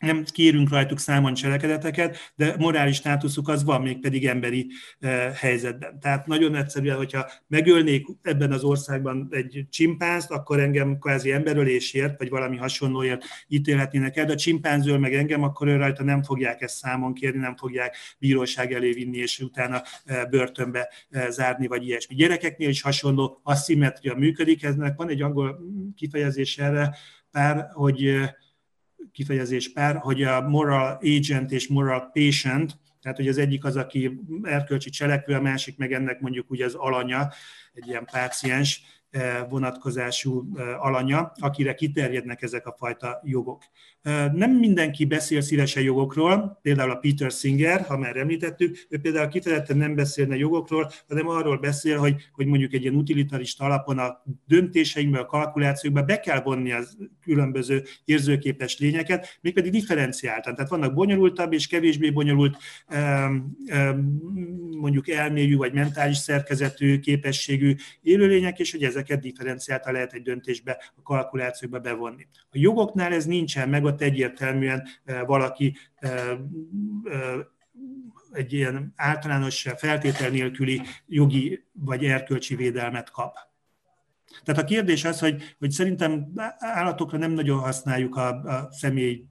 nem 0.02 0.24
kérünk 0.24 0.70
rajtuk 0.70 0.98
számon 0.98 1.34
cselekedeteket, 1.34 2.32
de 2.34 2.54
morális 2.58 2.96
státuszuk 2.96 3.48
az 3.48 3.64
van, 3.64 3.82
még 3.82 4.00
pedig 4.00 4.26
emberi 4.26 4.66
eh, 4.98 5.32
helyzetben. 5.34 6.00
Tehát 6.00 6.26
nagyon 6.26 6.54
egyszerűen, 6.54 6.96
hogyha 6.96 7.30
megölnék 7.46 8.06
ebben 8.22 8.52
az 8.52 8.62
országban 8.62 9.28
egy 9.30 9.66
csimpánzt, 9.70 10.30
akkor 10.30 10.60
engem 10.60 10.98
kvázi 10.98 11.32
emberölésért, 11.32 12.18
vagy 12.18 12.28
valami 12.28 12.56
hasonlóért 12.56 13.24
ítélhetnének 13.48 14.16
el, 14.16 14.24
de 14.24 14.32
a 14.32 14.36
csimpánzől 14.36 14.98
meg 14.98 15.14
engem, 15.14 15.42
akkor 15.42 15.68
ő 15.68 15.76
rajta 15.76 16.04
nem 16.04 16.22
fogják 16.22 16.60
ezt 16.60 16.76
számon 16.76 17.14
kérni, 17.14 17.38
nem 17.38 17.56
fogják 17.56 17.96
bíróság 18.18 18.72
elé 18.72 18.90
vinni, 18.90 19.18
és 19.18 19.40
utána 19.40 19.82
eh, 20.04 20.24
börtönbe 20.30 20.88
eh, 21.10 21.28
zárni, 21.30 21.66
vagy 21.66 21.86
ilyesmi. 21.86 22.14
Gyerekeknél 22.14 22.68
is 22.68 22.82
hasonló 22.82 23.40
aszimetria 23.42 24.14
működik, 24.14 24.62
eznek 24.62 24.96
van 24.96 25.08
egy 25.08 25.22
angol 25.22 25.58
kifejezés 25.96 26.58
erre, 26.58 26.96
pár, 27.30 27.68
hogy 27.72 28.30
kifejezés 29.12 29.72
pár, 29.72 29.96
hogy 29.96 30.22
a 30.22 30.48
moral 30.48 30.98
agent 31.02 31.50
és 31.50 31.68
moral 31.68 32.10
patient, 32.12 32.80
tehát 33.00 33.16
hogy 33.16 33.28
az 33.28 33.38
egyik 33.38 33.64
az, 33.64 33.76
aki 33.76 34.20
erkölcsi 34.42 34.90
cselekvő, 34.90 35.34
a 35.34 35.40
másik 35.40 35.78
meg 35.78 35.92
ennek 35.92 36.20
mondjuk 36.20 36.50
ugye 36.50 36.64
az 36.64 36.74
alanya, 36.74 37.28
egy 37.72 37.88
ilyen 37.88 38.04
páciens, 38.04 38.82
Eh, 39.12 39.46
vonatkozású 39.48 40.44
eh, 40.56 40.84
alanya, 40.84 41.32
akire 41.40 41.74
kiterjednek 41.74 42.42
ezek 42.42 42.66
a 42.66 42.74
fajta 42.78 43.20
jogok. 43.24 43.62
Nem 44.32 44.50
mindenki 44.50 45.04
beszél 45.04 45.40
szívesen 45.40 45.82
jogokról, 45.82 46.58
például 46.62 46.90
a 46.90 46.96
Peter 46.96 47.30
Singer, 47.30 47.80
ha 47.80 47.98
már 47.98 48.16
említettük, 48.16 48.86
ő 48.88 48.98
például 48.98 49.28
kifejezetten 49.28 49.76
nem 49.76 49.94
beszélne 49.94 50.36
jogokról, 50.36 50.90
hanem 51.08 51.28
arról 51.28 51.58
beszél, 51.58 51.98
hogy, 51.98 52.14
hogy 52.32 52.46
mondjuk 52.46 52.72
egy 52.72 52.82
ilyen 52.82 52.94
utilitarista 52.94 53.64
alapon 53.64 53.98
a 53.98 54.22
döntéseinkbe, 54.46 55.18
a 55.18 55.26
kalkulációkba 55.26 56.02
be 56.02 56.20
kell 56.20 56.40
vonni 56.40 56.72
az 56.72 56.96
különböző 57.22 57.82
érzőképes 58.04 58.78
lényeket, 58.78 59.38
mégpedig 59.40 59.72
differenciáltan. 59.72 60.54
Tehát 60.54 60.70
vannak 60.70 60.94
bonyolultabb 60.94 61.52
és 61.52 61.66
kevésbé 61.66 62.10
bonyolult 62.10 62.56
mondjuk 64.78 65.08
elmélyű 65.08 65.56
vagy 65.56 65.72
mentális 65.72 66.16
szerkezetű, 66.16 66.98
képességű 66.98 67.74
élőlények, 68.02 68.58
és 68.58 68.72
hogy 68.72 68.82
ezek 68.82 69.02
ezeket 69.02 69.30
differenciáltan 69.30 69.92
lehet 69.92 70.12
egy 70.12 70.22
döntésbe, 70.22 70.92
a 70.96 71.02
kalkulációkba 71.02 71.78
bevonni. 71.78 72.26
A 72.50 72.58
jogoknál 72.58 73.12
ez 73.12 73.26
nincsen 73.26 73.68
meg, 73.68 73.82
ott 73.92 74.00
egyértelműen 74.00 74.88
eh, 75.04 75.26
valaki 75.26 75.76
eh, 75.94 76.30
eh, 76.30 76.38
egy 78.32 78.52
ilyen 78.52 78.92
általános 78.96 79.68
feltétel 79.76 80.30
nélküli 80.30 80.80
jogi 81.06 81.64
vagy 81.72 82.04
erkölcsi 82.04 82.56
védelmet 82.56 83.10
kap. 83.10 83.36
Tehát 84.44 84.62
a 84.62 84.64
kérdés 84.64 85.04
az, 85.04 85.18
hogy, 85.18 85.54
hogy 85.58 85.70
szerintem 85.70 86.32
állatokra 86.58 87.18
nem 87.18 87.32
nagyon 87.32 87.58
használjuk 87.58 88.16
a, 88.16 88.28
a 88.28 88.68
személy 88.70 89.24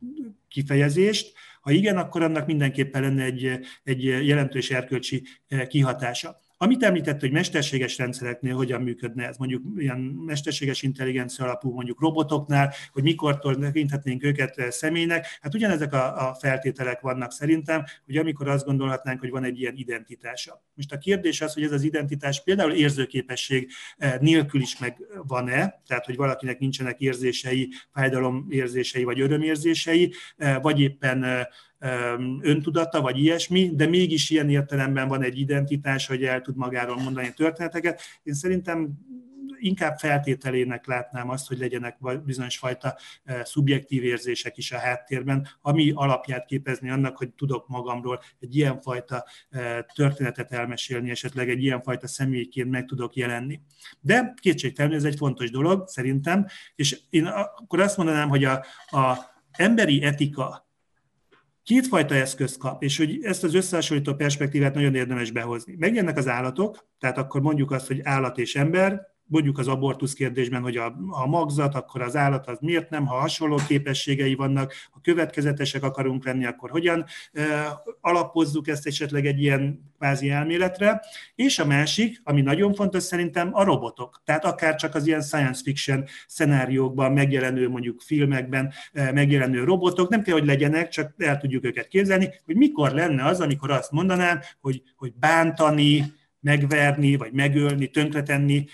kifejezést, 0.48 1.34
ha 1.62 1.72
igen, 1.72 1.98
akkor 1.98 2.22
annak 2.22 2.46
mindenképpen 2.46 3.02
lenne 3.02 3.24
egy, 3.24 3.60
egy 3.84 4.04
jelentős 4.04 4.72
erkölcsi 4.72 5.24
kihatása. 5.68 6.40
Amit 6.64 6.84
említett, 6.84 7.20
hogy 7.20 7.32
mesterséges 7.32 7.98
rendszereknél 7.98 8.56
hogyan 8.56 8.82
működne 8.82 9.28
ez, 9.28 9.38
mondjuk 9.38 9.64
ilyen 9.78 10.00
mesterséges 10.00 10.82
intelligencia 10.82 11.46
alapú 11.46 11.74
mondjuk 11.74 12.02
robotoknál, 12.02 12.74
hogy 12.92 13.04
mikortól 13.04 13.58
tekinthetnénk 13.58 14.24
őket 14.24 14.58
eh, 14.58 14.72
személynek, 14.72 15.28
hát 15.42 15.54
ugyanezek 15.54 15.94
a, 15.94 16.30
a 16.30 16.34
feltételek 16.34 17.02
vannak 17.02 17.32
szerintem, 17.32 17.84
hogy 18.06 18.18
amikor 18.18 18.48
azt 18.48 18.66
gondolhatnánk, 18.66 19.20
hogy 19.20 19.30
van 19.30 19.44
egy 19.44 19.60
ilyen 19.60 19.74
identitása. 19.76 20.64
Most 20.74 20.92
a 20.92 20.98
kérdés 20.98 21.42
az, 21.42 21.54
hogy 21.54 21.64
ez 21.64 21.72
az 21.72 21.84
identitás 21.84 22.44
például 22.44 22.72
érzőképesség 22.72 23.72
eh, 23.98 24.18
nélkül 24.20 24.62
is 24.62 24.78
meg 24.78 24.98
van-e, 25.28 25.82
tehát 25.88 26.06
hogy 26.06 26.16
valakinek 26.16 26.60
nincsenek 26.60 27.00
érzései, 27.00 27.70
fájdalomérzései 27.94 29.04
vagy 29.04 29.20
örömérzései, 29.20 30.14
eh, 30.38 30.58
vagy 30.62 30.80
éppen 30.80 31.48
öntudata, 32.42 33.02
vagy 33.02 33.18
ilyesmi, 33.18 33.72
de 33.76 33.86
mégis 33.86 34.30
ilyen 34.30 34.50
értelemben 34.50 35.08
van 35.08 35.24
egy 35.24 35.40
identitás, 35.40 36.08
hogy 36.08 36.24
el 36.24 36.42
tud 36.42 36.56
magáról 36.56 37.02
mondani 37.02 37.34
történeteket. 37.34 38.02
Én 38.24 38.34
szerintem 38.34 38.90
inkább 39.62 39.98
feltételének 39.98 40.86
látnám 40.86 41.30
azt, 41.30 41.48
hogy 41.48 41.58
legyenek 41.58 41.98
bizonyos 42.26 42.58
fajta 42.58 42.98
szubjektív 43.44 44.04
érzések 44.04 44.58
is 44.58 44.72
a 44.72 44.78
háttérben, 44.78 45.48
ami 45.62 45.92
alapját 45.96 46.46
képezni 46.46 46.90
annak, 46.90 47.18
hogy 47.18 47.30
tudok 47.30 47.68
magamról 47.68 48.22
egy 48.40 48.56
ilyenfajta 48.56 49.26
történetet 49.94 50.52
elmesélni, 50.52 51.10
esetleg 51.10 51.50
egy 51.50 51.64
ilyenfajta 51.64 52.08
személyként 52.08 52.70
meg 52.70 52.86
tudok 52.86 53.16
jelenni. 53.16 53.62
De 54.00 54.34
kétségtelenül 54.42 54.98
ez 54.98 55.04
egy 55.04 55.18
fontos 55.18 55.52
dolog, 55.52 55.88
szerintem, 55.88 56.46
és 56.76 57.00
én 57.10 57.26
akkor 57.26 57.80
azt 57.80 57.98
mondanám, 57.98 58.30
hogy 58.30 58.44
a, 58.44 58.66
a 58.86 59.18
emberi 59.52 60.04
etika 60.04 60.70
kétfajta 61.72 62.16
eszközt 62.16 62.58
kap, 62.58 62.84
és 62.84 62.98
hogy 62.98 63.20
ezt 63.24 63.44
az 63.44 63.54
összehasonlító 63.54 64.14
perspektívát 64.14 64.74
nagyon 64.74 64.96
érdemes 64.96 65.32
behozni. 65.32 65.76
Megjelennek 65.78 66.18
az 66.18 66.28
állatok, 66.28 66.88
tehát 67.00 67.18
akkor 67.18 67.42
mondjuk 67.42 67.72
azt, 67.72 67.88
hogy 67.88 68.00
állat 68.04 68.38
és 68.38 68.56
ember, 68.56 69.02
mondjuk 69.32 69.58
az 69.58 69.68
abortusz 69.68 70.14
kérdésben, 70.14 70.62
hogy 70.62 70.78
a, 70.78 70.96
a 71.10 71.28
magzat, 71.28 71.76
akkor 71.76 72.02
az 72.02 72.16
állat 72.16 72.48
az 72.48 72.58
miért 72.62 72.90
nem, 72.90 73.06
ha 73.06 73.16
hasonló 73.16 73.60
képességei 73.68 74.36
vannak, 74.36 74.74
ha 74.92 75.00
következetesek 75.04 75.84
akarunk 75.84 76.26
lenni, 76.26 76.46
akkor 76.46 76.70
hogyan 76.70 77.06
alapozzuk 78.02 78.68
ezt 78.68 78.88
esetleg 78.88 79.26
egy 79.26 79.42
ilyen 79.42 79.92
kvázi 79.98 80.30
elméletre. 80.30 81.02
És 81.36 81.60
a 81.60 81.66
másik, 81.66 82.22
ami 82.24 82.42
nagyon 82.42 82.74
fontos 82.74 83.04
szerintem, 83.04 83.50
a 83.54 83.64
robotok. 83.64 84.22
Tehát 84.26 84.46
akár 84.46 84.76
csak 84.76 84.96
az 84.96 85.08
ilyen 85.08 85.22
science 85.22 85.62
fiction 85.64 86.06
szenáriókban 86.28 87.12
megjelenő 87.12 87.70
mondjuk 87.70 88.02
filmekben 88.02 88.74
megjelenő 88.92 89.64
robotok, 89.64 90.10
nem 90.10 90.22
kell, 90.22 90.34
hogy 90.34 90.46
legyenek, 90.46 90.90
csak 90.90 91.14
el 91.18 91.38
tudjuk 91.38 91.66
őket 91.66 91.88
képzelni, 91.88 92.30
hogy 92.46 92.56
mikor 92.56 92.92
lenne 92.92 93.26
az, 93.26 93.40
amikor 93.40 93.72
azt 93.72 93.92
mondanám, 93.92 94.40
hogy, 94.62 94.82
hogy 94.96 95.14
bántani, 95.20 96.20
megverni, 96.42 97.16
vagy 97.16 97.34
megölni, 97.34 97.88
tönkretenni 97.88 98.66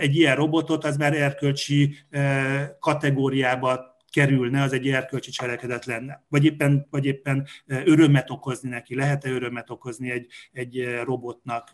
egy 0.00 0.16
ilyen 0.16 0.36
robotot, 0.36 0.84
az 0.84 0.96
már 0.96 1.16
erkölcsi 1.16 1.96
kategóriába 2.78 3.96
kerülne, 4.10 4.62
az 4.62 4.72
egy 4.72 4.88
erkölcsi 4.88 5.30
cselekedet 5.30 5.84
lenne. 5.84 6.24
Vagy 6.28 6.44
éppen, 6.44 6.86
vagy 6.90 7.04
éppen 7.04 7.46
örömet 7.66 8.30
okozni 8.30 8.68
neki. 8.68 8.94
Lehet-e 8.94 9.30
örömet 9.30 9.70
okozni 9.70 10.10
egy, 10.10 10.26
egy 10.52 11.00
robotnak 11.04 11.72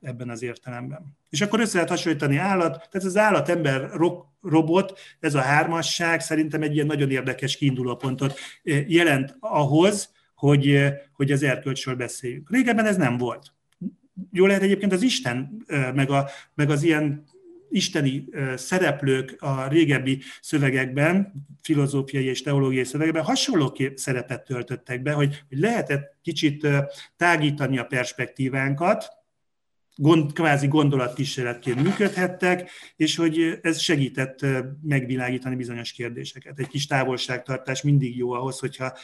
ebben 0.00 0.28
az 0.28 0.42
értelemben? 0.42 1.16
És 1.30 1.40
akkor 1.40 1.60
össze 1.60 1.74
lehet 1.74 1.90
hasonlítani 1.90 2.36
állat, 2.36 2.70
tehát 2.72 3.06
az 3.06 3.16
állat-ember 3.16 3.90
robot, 4.42 4.98
ez 5.20 5.34
a 5.34 5.40
hármasság 5.40 6.20
szerintem 6.20 6.62
egy 6.62 6.74
ilyen 6.74 6.86
nagyon 6.86 7.10
érdekes 7.10 7.56
kiindulópontot 7.56 8.38
jelent 8.86 9.36
ahhoz, 9.40 10.14
hogy, 10.34 10.92
hogy 11.12 11.32
az 11.32 11.42
erkölcsről 11.42 11.94
beszéljünk. 11.94 12.50
Régebben 12.50 12.86
ez 12.86 12.96
nem 12.96 13.16
volt. 13.16 13.54
Jó 14.32 14.46
lehet 14.46 14.62
egyébként 14.62 14.92
az 14.92 15.02
Isten, 15.02 15.64
meg, 15.94 16.10
a, 16.10 16.28
meg 16.54 16.70
az 16.70 16.82
ilyen 16.82 17.24
isteni 17.70 18.28
szereplők 18.54 19.36
a 19.38 19.68
régebbi 19.68 20.22
szövegekben, 20.40 21.32
filozófiai 21.62 22.24
és 22.24 22.42
teológiai 22.42 22.84
szövegekben 22.84 23.24
hasonló 23.24 23.76
szerepet 23.94 24.44
töltöttek 24.44 25.02
be, 25.02 25.12
hogy, 25.12 25.44
hogy 25.48 25.58
lehetett 25.58 26.16
kicsit 26.22 26.66
tágítani 27.16 27.78
a 27.78 27.84
perspektívánkat, 27.84 29.16
gond, 29.96 30.32
kvázi 30.32 30.66
gondolatkísérletként 30.66 31.82
működhettek, 31.82 32.70
és 32.96 33.16
hogy 33.16 33.58
ez 33.62 33.78
segített 33.78 34.46
megvilágítani 34.82 35.56
bizonyos 35.56 35.92
kérdéseket. 35.92 36.58
Egy 36.58 36.68
kis 36.68 36.86
távolságtartás 36.86 37.82
mindig 37.82 38.16
jó 38.16 38.32
ahhoz, 38.32 38.58
hogyha 38.58 38.98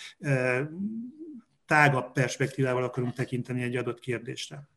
tágabb 1.67 2.13
perspektívával 2.13 2.85
akarunk 2.85 3.15
tekinteni 3.15 3.63
egy 3.63 3.77
adott 3.77 4.01
kérdésre. 4.01 4.69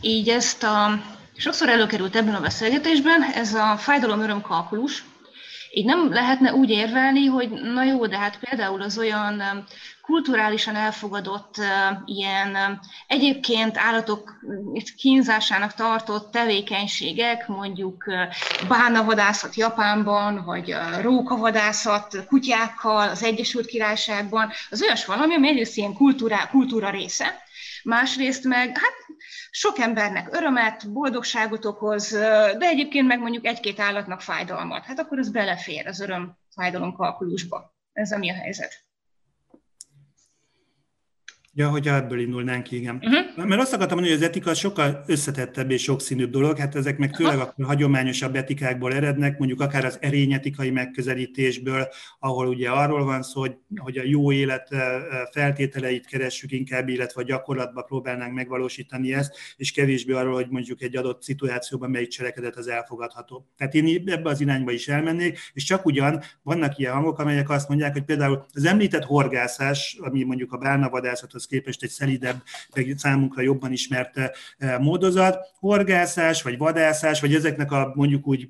Így 0.00 0.28
ezt 0.28 0.62
a, 0.62 1.02
sokszor 1.36 1.68
előkerült 1.68 2.16
ebben 2.16 2.34
a 2.34 2.40
beszélgetésben, 2.40 3.22
ez 3.22 3.54
a 3.54 3.76
fájdalom-öröm 3.76 4.40
kalkulus, 4.40 5.04
így 5.72 5.84
nem 5.84 6.12
lehetne 6.12 6.54
úgy 6.54 6.70
érvelni, 6.70 7.26
hogy 7.26 7.50
na 7.50 7.84
jó, 7.84 8.06
de 8.06 8.18
hát 8.18 8.38
például 8.38 8.82
az 8.82 8.98
olyan 8.98 9.42
kulturálisan 10.02 10.76
elfogadott 10.76 11.54
ilyen 12.04 12.80
egyébként 13.06 13.78
állatok 13.78 14.32
kínzásának 14.96 15.74
tartott 15.74 16.30
tevékenységek, 16.30 17.48
mondjuk 17.48 18.04
bánavadászat 18.68 19.54
Japánban, 19.54 20.44
vagy 20.44 20.74
rókavadászat 21.00 22.24
kutyákkal 22.26 23.08
az 23.08 23.22
Egyesült 23.22 23.66
Királyságban, 23.66 24.50
az 24.70 24.82
olyas 24.82 25.04
valami, 25.04 25.34
ami 25.34 25.48
egyrészt 25.48 25.76
ilyen 25.76 25.94
kultúra, 25.94 26.48
kultúra 26.50 26.90
része, 26.90 27.42
másrészt 27.84 28.44
meg 28.44 28.78
hát 28.78 28.94
sok 29.50 29.78
embernek 29.78 30.34
örömet, 30.36 30.92
boldogságot 30.92 31.64
okoz, 31.64 32.10
de 32.58 32.66
egyébként 32.66 33.06
meg 33.06 33.20
mondjuk 33.20 33.46
egy-két 33.46 33.80
állatnak 33.80 34.20
fájdalmat. 34.20 34.84
Hát 34.84 34.98
akkor 34.98 35.18
ez 35.18 35.30
belefér 35.30 35.86
az 35.86 36.00
öröm 36.00 36.38
fájdalom 36.54 36.92
kalkulusba. 36.92 37.74
Ez 37.92 38.12
a 38.12 38.18
mi 38.18 38.30
a 38.30 38.34
helyzet. 38.34 38.89
Ja, 41.52 41.68
hogy 41.68 41.88
ebből 41.88 42.20
indulnánk, 42.20 42.70
igen. 42.70 42.94
Uh-huh. 42.94 43.46
Mert 43.46 43.60
azt 43.60 43.72
akartam 43.72 43.96
mondani, 43.96 44.16
hogy 44.16 44.24
az 44.24 44.28
etika 44.28 44.54
sokkal 44.54 45.04
összetettebb 45.06 45.70
és 45.70 45.82
sokszínűbb 45.82 46.30
dolog, 46.30 46.58
hát 46.58 46.74
ezek 46.74 46.98
meg 46.98 47.14
főleg 47.14 47.36
uh-huh. 47.36 47.52
a 47.56 47.66
hagyományosabb 47.66 48.36
etikákból 48.36 48.94
erednek, 48.94 49.38
mondjuk 49.38 49.60
akár 49.60 49.84
az 49.84 49.98
erényetikai 50.00 50.70
megközelítésből, 50.70 51.88
ahol 52.18 52.48
ugye 52.48 52.70
arról 52.70 53.04
van 53.04 53.22
szó, 53.22 53.40
hogy, 53.40 53.56
hogy 53.76 53.98
a 53.98 54.02
jó 54.04 54.32
élet 54.32 54.68
feltételeit 55.32 56.06
keressük 56.06 56.52
inkább, 56.52 56.88
illetve 56.88 57.20
a 57.20 57.24
gyakorlatban 57.24 57.84
próbálnánk 57.84 58.34
megvalósítani 58.34 59.14
ezt, 59.14 59.36
és 59.56 59.72
kevésbé 59.72 60.12
arról, 60.12 60.34
hogy 60.34 60.48
mondjuk 60.50 60.82
egy 60.82 60.96
adott 60.96 61.22
szituációban 61.22 61.90
melyik 61.90 62.08
cselekedet 62.08 62.56
az 62.56 62.68
elfogadható. 62.68 63.46
Tehát 63.56 63.74
én 63.74 64.02
ebbe 64.06 64.30
az 64.30 64.40
irányba 64.40 64.70
is 64.70 64.88
elmennék, 64.88 65.38
és 65.52 65.64
csak 65.64 65.86
ugyan 65.86 66.22
vannak 66.42 66.78
ilyen 66.78 66.92
hangok, 66.92 67.18
amelyek 67.18 67.50
azt 67.50 67.68
mondják, 67.68 67.92
hogy 67.92 68.04
például 68.04 68.46
az 68.52 68.64
említett 68.64 69.04
horgászás, 69.04 69.96
ami 70.00 70.22
mondjuk 70.22 70.52
a 70.52 70.58
bálnavadászat 70.58 71.34
módozathoz 71.40 71.46
képest 71.46 71.82
egy 71.82 71.90
szelidebb, 71.90 72.42
meg 72.74 72.94
számunkra 72.96 73.42
jobban 73.42 73.72
ismert 73.72 74.16
eh, 74.58 74.78
módozat. 74.78 75.38
Horgászás, 75.58 76.42
vagy 76.42 76.58
vadászás, 76.58 77.20
vagy 77.20 77.34
ezeknek 77.34 77.72
a 77.72 77.92
mondjuk 77.94 78.26
úgy 78.26 78.48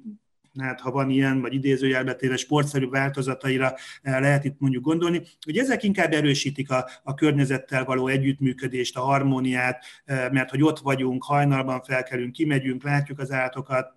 hát 0.58 0.80
ha 0.80 0.90
van 0.90 1.10
ilyen, 1.10 1.40
vagy 1.40 1.54
idézőjelbetéve 1.54 2.36
sportszerű 2.36 2.88
változataira 2.88 3.74
eh, 4.02 4.20
lehet 4.20 4.44
itt 4.44 4.56
mondjuk 4.58 4.84
gondolni, 4.84 5.22
hogy 5.44 5.58
ezek 5.58 5.82
inkább 5.82 6.12
erősítik 6.12 6.70
a, 6.70 6.88
a 7.02 7.14
környezettel 7.14 7.84
való 7.84 8.06
együttműködést, 8.06 8.96
a 8.96 9.00
harmóniát, 9.00 9.84
eh, 10.04 10.30
mert 10.30 10.50
hogy 10.50 10.62
ott 10.62 10.78
vagyunk, 10.78 11.24
hajnalban 11.24 11.82
felkelünk, 11.82 12.32
kimegyünk, 12.32 12.82
látjuk 12.82 13.18
az 13.18 13.30
állatokat, 13.30 13.92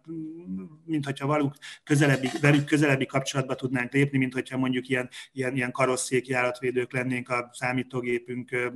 mint 0.85 1.05
hogyha 1.05 1.27
valunk 1.27 1.55
közelebbi, 1.83 2.29
velük 2.41 2.65
közelebbi 2.65 3.05
kapcsolatba 3.05 3.55
tudnánk 3.55 3.93
lépni, 3.93 4.17
mint 4.17 4.33
hogyha 4.33 4.57
mondjuk 4.57 4.87
ilyen, 4.87 5.09
ilyen, 5.31 5.55
ilyen 5.55 5.71
karosszéki 5.71 6.33
állatvédők 6.33 6.93
lennénk 6.93 7.29
a 7.29 7.49
számítógépünk 7.53 8.51
eh, 8.51 8.71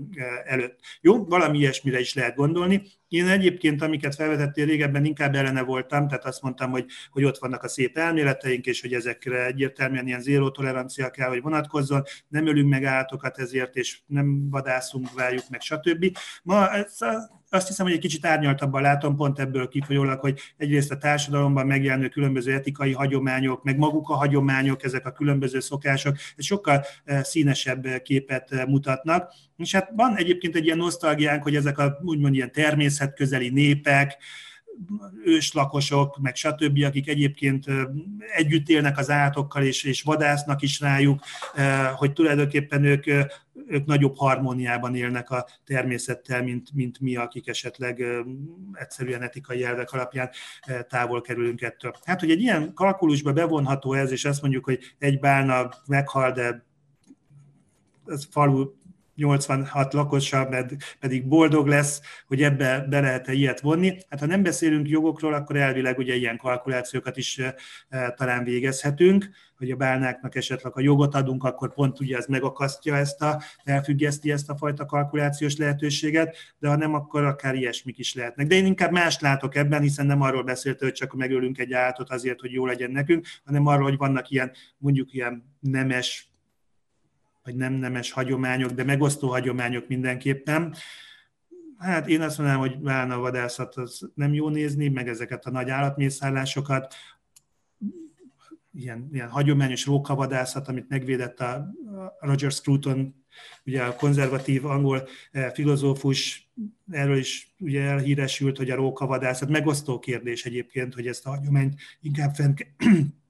előtt. 0.46 0.80
Jó, 1.02 1.26
valami 1.26 1.58
ilyesmire 1.58 2.00
is 2.00 2.14
lehet 2.14 2.36
gondolni. 2.36 2.82
Én 3.08 3.28
egyébként, 3.28 3.82
amiket 3.82 4.16
felvetettél 4.16 4.66
régebben, 4.66 5.06
inkább 5.06 5.36
ellene 5.36 5.62
voltam, 5.62 6.08
tehát 6.08 6.26
azt 6.26 6.42
mondtam, 6.42 6.72
hogy, 6.72 6.86
hogy 7.12 7.24
ott 7.24 7.38
vannak 7.38 7.64
szép 7.68 7.98
elméleteink, 7.98 8.66
és 8.66 8.82
hogy 8.82 8.94
ezekre 8.94 9.46
egyértelműen 9.46 10.08
ilyen 10.08 10.22
zéró 10.22 10.50
tolerancia 10.50 11.10
kell, 11.10 11.30
hogy 11.30 11.42
vonatkozzon, 11.42 12.04
nem 12.28 12.48
ölünk 12.48 12.70
meg 12.70 12.84
állatokat 12.84 13.40
ezért, 13.40 13.76
és 13.76 14.00
nem 14.06 14.50
vadászunk 14.50 15.10
rájuk, 15.18 15.50
meg 15.50 15.62
stb. 15.62 16.18
Ma 16.44 16.72
ez 16.72 16.98
azt 17.50 17.68
hiszem, 17.68 17.86
hogy 17.86 17.96
egy 17.96 18.02
kicsit 18.02 18.26
árnyaltabban 18.26 18.82
látom 18.82 19.16
pont 19.16 19.40
ebből 19.40 19.68
kifolyólag, 19.68 20.20
hogy 20.20 20.40
egyrészt 20.58 20.92
a 20.92 20.98
társadalomban 20.98 21.66
megjelenő 21.66 22.08
különböző 22.08 22.54
etikai 22.54 22.94
hagyományok, 22.94 23.64
meg 23.64 23.78
maguk 23.78 24.10
a 24.10 24.16
hagyományok, 24.16 24.84
ezek 24.84 25.06
a 25.06 25.12
különböző 25.12 25.60
szokások, 25.60 26.16
ez 26.36 26.46
sokkal 26.46 26.86
eh, 27.04 27.24
színesebb 27.24 27.88
képet 28.04 28.52
eh, 28.52 28.66
mutatnak. 28.66 29.34
És 29.58 29.74
hát 29.74 29.92
van 29.96 30.16
egyébként 30.16 30.56
egy 30.56 30.66
ilyen 30.66 30.78
nosztalgiánk, 30.78 31.44
hogy 31.44 31.56
ezek 31.56 31.78
a 31.78 31.98
úgymond 32.04 32.36
ilyen 32.36 32.52
természetközeli 32.52 33.50
népek, 33.50 34.18
őslakosok, 35.26 36.18
meg 36.18 36.36
stb., 36.36 36.84
akik 36.84 37.08
egyébként 37.08 37.66
együtt 38.36 38.70
élnek 38.70 38.98
az 38.98 39.10
állatokkal, 39.10 39.64
és, 39.64 39.84
és 39.84 40.02
vadásznak 40.02 40.62
is 40.62 40.80
rájuk, 40.80 41.20
hogy 41.96 42.14
tulajdonképpen 42.14 42.84
ők, 42.84 43.06
ők 43.68 43.86
nagyobb 43.86 44.18
harmóniában 44.18 44.96
élnek 44.96 45.30
a 45.30 45.48
természettel, 45.66 46.44
mint, 46.44 46.70
mint 46.74 47.00
mi, 47.00 47.16
akik 47.16 47.48
esetleg 47.48 48.06
egyszerűen 48.74 49.22
etikai 49.22 49.64
elvek 49.64 49.92
alapján 49.92 50.30
távol 50.90 51.22
kerülünk 51.22 51.62
ettől. 51.62 51.94
Hát, 52.04 52.20
hogy 52.20 52.32
egy 52.32 52.42
ilyen 52.42 52.74
kalkulusba 52.74 53.34
bevonható 53.34 53.94
ez, 53.94 54.12
és 54.12 54.26
azt 54.26 54.42
mondjuk, 54.42 54.66
hogy 54.66 54.80
egy 55.00 55.20
bálna 55.20 55.70
meghal, 55.88 56.32
de 56.32 56.66
ez 58.06 58.28
falu 58.32 58.72
86 59.18 59.94
lakossal 59.94 60.68
pedig 61.00 61.28
boldog 61.28 61.68
lesz, 61.68 62.02
hogy 62.28 62.44
ebbe 62.44 62.86
be 62.90 63.00
lehet-e 63.00 63.34
ilyet 63.34 63.60
vonni. 63.60 63.98
Hát 64.10 64.20
ha 64.20 64.26
nem 64.26 64.44
beszélünk 64.44 64.90
jogokról, 64.90 65.34
akkor 65.34 65.56
elvileg 65.56 65.98
ugye 65.98 66.16
ilyen 66.16 66.38
kalkulációkat 66.38 67.18
is 67.18 67.42
talán 68.16 68.44
végezhetünk, 68.44 69.30
hogy 69.58 69.72
a 69.72 69.76
bálnáknak 69.76 70.36
esetleg 70.36 70.72
a 70.76 70.82
jogot 70.82 71.16
adunk, 71.16 71.44
akkor 71.44 71.74
pont 71.74 72.00
ugye 72.00 72.18
ez 72.18 72.26
megakasztja 72.26 72.96
ezt 72.96 73.22
a, 73.22 73.42
elfüggeszti 73.64 74.32
ezt 74.32 74.50
a 74.50 74.56
fajta 74.56 74.86
kalkulációs 74.86 75.58
lehetőséget, 75.58 76.38
de 76.60 76.68
ha 76.68 76.76
nem, 76.76 76.94
akkor 76.94 77.24
akár 77.24 77.56
ilyesmik 77.56 77.98
is 77.98 78.14
lehetnek. 78.14 78.48
De 78.48 78.56
én 78.56 78.66
inkább 78.66 78.92
mást 78.92 79.22
látok 79.22 79.56
ebben, 79.56 79.82
hiszen 79.82 80.06
nem 80.06 80.22
arról 80.22 80.44
beszélt, 80.44 80.80
hogy 80.80 80.92
csak 80.92 81.14
megölünk 81.14 81.58
egy 81.58 81.74
állatot 81.74 82.10
azért, 82.10 82.40
hogy 82.40 82.52
jó 82.52 82.66
legyen 82.66 82.92
nekünk, 82.92 83.26
hanem 83.46 83.66
arról, 83.66 83.84
hogy 83.84 83.98
vannak 83.98 84.30
ilyen 84.30 84.52
mondjuk 84.78 85.14
ilyen 85.14 85.56
nemes 85.60 86.30
vagy 87.48 87.56
nem 87.56 87.74
nemes 87.74 88.12
hagyományok, 88.12 88.72
de 88.72 88.84
megosztó 88.84 89.30
hagyományok 89.30 89.88
mindenképpen. 89.88 90.76
Hát 91.78 92.08
én 92.08 92.22
azt 92.22 92.38
mondanám, 92.38 92.62
hogy 92.62 92.82
válna 92.82 93.18
vadászat 93.18 93.76
az 93.76 94.12
nem 94.14 94.34
jó 94.34 94.50
nézni, 94.50 94.88
meg 94.88 95.08
ezeket 95.08 95.46
a 95.46 95.52
nagy 95.52 95.70
állatmészállásokat, 95.70 96.96
ilyen, 98.74 99.10
ilyen 99.12 99.30
hagyományos 99.30 99.86
rókavadászat, 99.86 100.68
amit 100.68 100.90
megvédett 100.90 101.40
a 101.40 101.74
Roger 102.20 102.52
Scruton 102.52 103.26
Ugye 103.66 103.84
a 103.84 103.96
konzervatív 103.96 104.66
angol 104.66 105.08
filozófus 105.54 106.50
erről 106.92 107.18
is 107.18 107.56
ugye 107.60 107.82
elhíresült, 107.82 108.58
hogy 108.58 108.70
a 108.70 108.76
rókavadászat 108.76 109.50
megosztó 109.50 110.00
kérdés 110.00 110.46
egyébként, 110.46 110.94
hogy 110.94 111.08
ezt 111.08 111.26
a 111.26 111.30
hagyományt 111.30 111.76
inkább 112.02 112.34
fent 112.34 112.66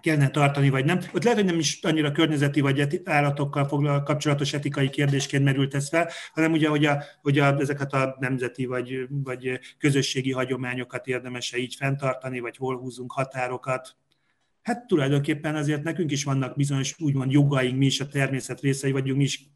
kellene 0.00 0.30
tartani, 0.30 0.70
vagy 0.70 0.84
nem. 0.84 0.98
Ott 1.14 1.22
lehet, 1.22 1.38
hogy 1.38 1.48
nem 1.48 1.58
is 1.58 1.78
annyira 1.82 2.12
környezeti 2.12 2.60
vagy 2.60 3.00
állatokkal 3.04 3.68
foglal, 3.68 4.02
kapcsolatos 4.02 4.52
etikai 4.52 4.90
kérdésként 4.90 5.44
merült 5.44 5.74
ez 5.74 5.88
fel, 5.88 6.10
hanem 6.32 6.52
ugye, 6.52 6.68
hogy, 6.68 6.84
a, 6.84 7.02
hogy 7.22 7.38
a, 7.38 7.58
ezeket 7.58 7.92
a 7.92 8.16
nemzeti 8.20 8.66
vagy, 8.66 9.06
vagy 9.08 9.60
közösségi 9.78 10.32
hagyományokat 10.32 11.06
érdemes 11.06 11.52
így 11.56 11.74
fenntartani, 11.74 12.40
vagy 12.40 12.56
hol 12.56 12.78
húzunk 12.78 13.12
határokat. 13.12 13.96
Hát 14.62 14.86
tulajdonképpen 14.86 15.56
azért 15.56 15.82
nekünk 15.82 16.10
is 16.10 16.24
vannak 16.24 16.56
bizonyos 16.56 16.94
úgymond 16.98 17.32
jogaink, 17.32 17.78
mi 17.78 17.86
is 17.86 18.00
a 18.00 18.06
természet 18.06 18.60
részei 18.60 18.92
vagyunk, 18.92 19.18
mi 19.18 19.24
is, 19.24 19.48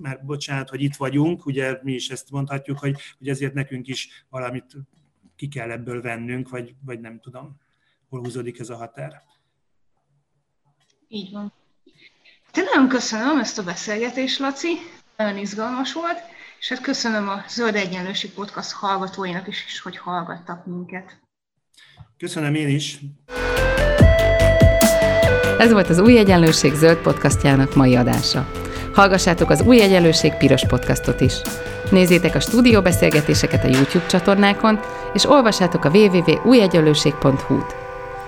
már 0.00 0.24
bocsánat, 0.24 0.68
hogy 0.68 0.82
itt 0.82 0.96
vagyunk, 0.96 1.46
ugye 1.46 1.78
mi 1.82 1.92
is 1.92 2.08
ezt 2.08 2.30
mondhatjuk, 2.30 2.78
hogy, 2.78 2.96
hogy 3.18 3.28
ezért 3.28 3.54
nekünk 3.54 3.86
is 3.86 4.26
valamit 4.30 4.76
ki 5.36 5.48
kell 5.48 5.70
ebből 5.70 6.02
vennünk, 6.02 6.48
vagy, 6.48 6.74
vagy 6.84 7.00
nem 7.00 7.20
tudom, 7.20 7.60
hol 8.08 8.20
húzódik 8.20 8.58
ez 8.58 8.70
a 8.70 8.76
határ. 8.76 9.22
Így 11.14 11.32
van. 11.32 11.52
Te 12.50 12.62
nagyon 12.62 12.88
köszönöm 12.88 13.38
ezt 13.38 13.58
a 13.58 13.62
beszélgetést, 13.62 14.38
Laci, 14.38 14.78
nagyon 15.16 15.36
izgalmas 15.36 15.92
volt, 15.92 16.18
és 16.58 16.68
hát 16.68 16.80
köszönöm 16.80 17.28
a 17.28 17.44
Zöld 17.48 17.74
Egyenlőség 17.74 18.30
Podcast 18.30 18.72
hallgatóinak 18.72 19.48
is, 19.48 19.80
hogy 19.80 19.98
hallgattak 19.98 20.66
minket. 20.66 21.20
Köszönöm 22.18 22.54
én 22.54 22.68
is. 22.68 22.98
Ez 25.58 25.72
volt 25.72 25.88
az 25.88 25.98
Új 25.98 26.18
Egyenlőség 26.18 26.72
zöld 26.72 26.98
podcastjának 26.98 27.74
mai 27.74 27.96
adása. 27.96 28.50
Hallgassátok 28.94 29.50
az 29.50 29.62
Új 29.62 29.80
Egyenlőség 29.80 30.34
piros 30.34 30.66
podcastot 30.66 31.20
is. 31.20 31.34
Nézzétek 31.90 32.34
a 32.34 32.40
stúdióbeszélgetéseket 32.40 33.64
a 33.64 33.68
YouTube 33.68 34.06
csatornákon, 34.06 34.80
és 35.12 35.24
olvassátok 35.24 35.84
a 35.84 35.90
www.újegyenlőség.hu-t. 35.90 37.83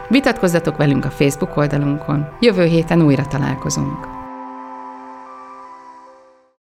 Vitatkozzatok 0.09 0.77
velünk 0.77 1.05
a 1.05 1.11
Facebook 1.11 1.57
oldalunkon. 1.57 2.29
Jövő 2.41 2.65
héten 2.65 3.03
újra 3.03 3.27
találkozunk. 3.27 4.16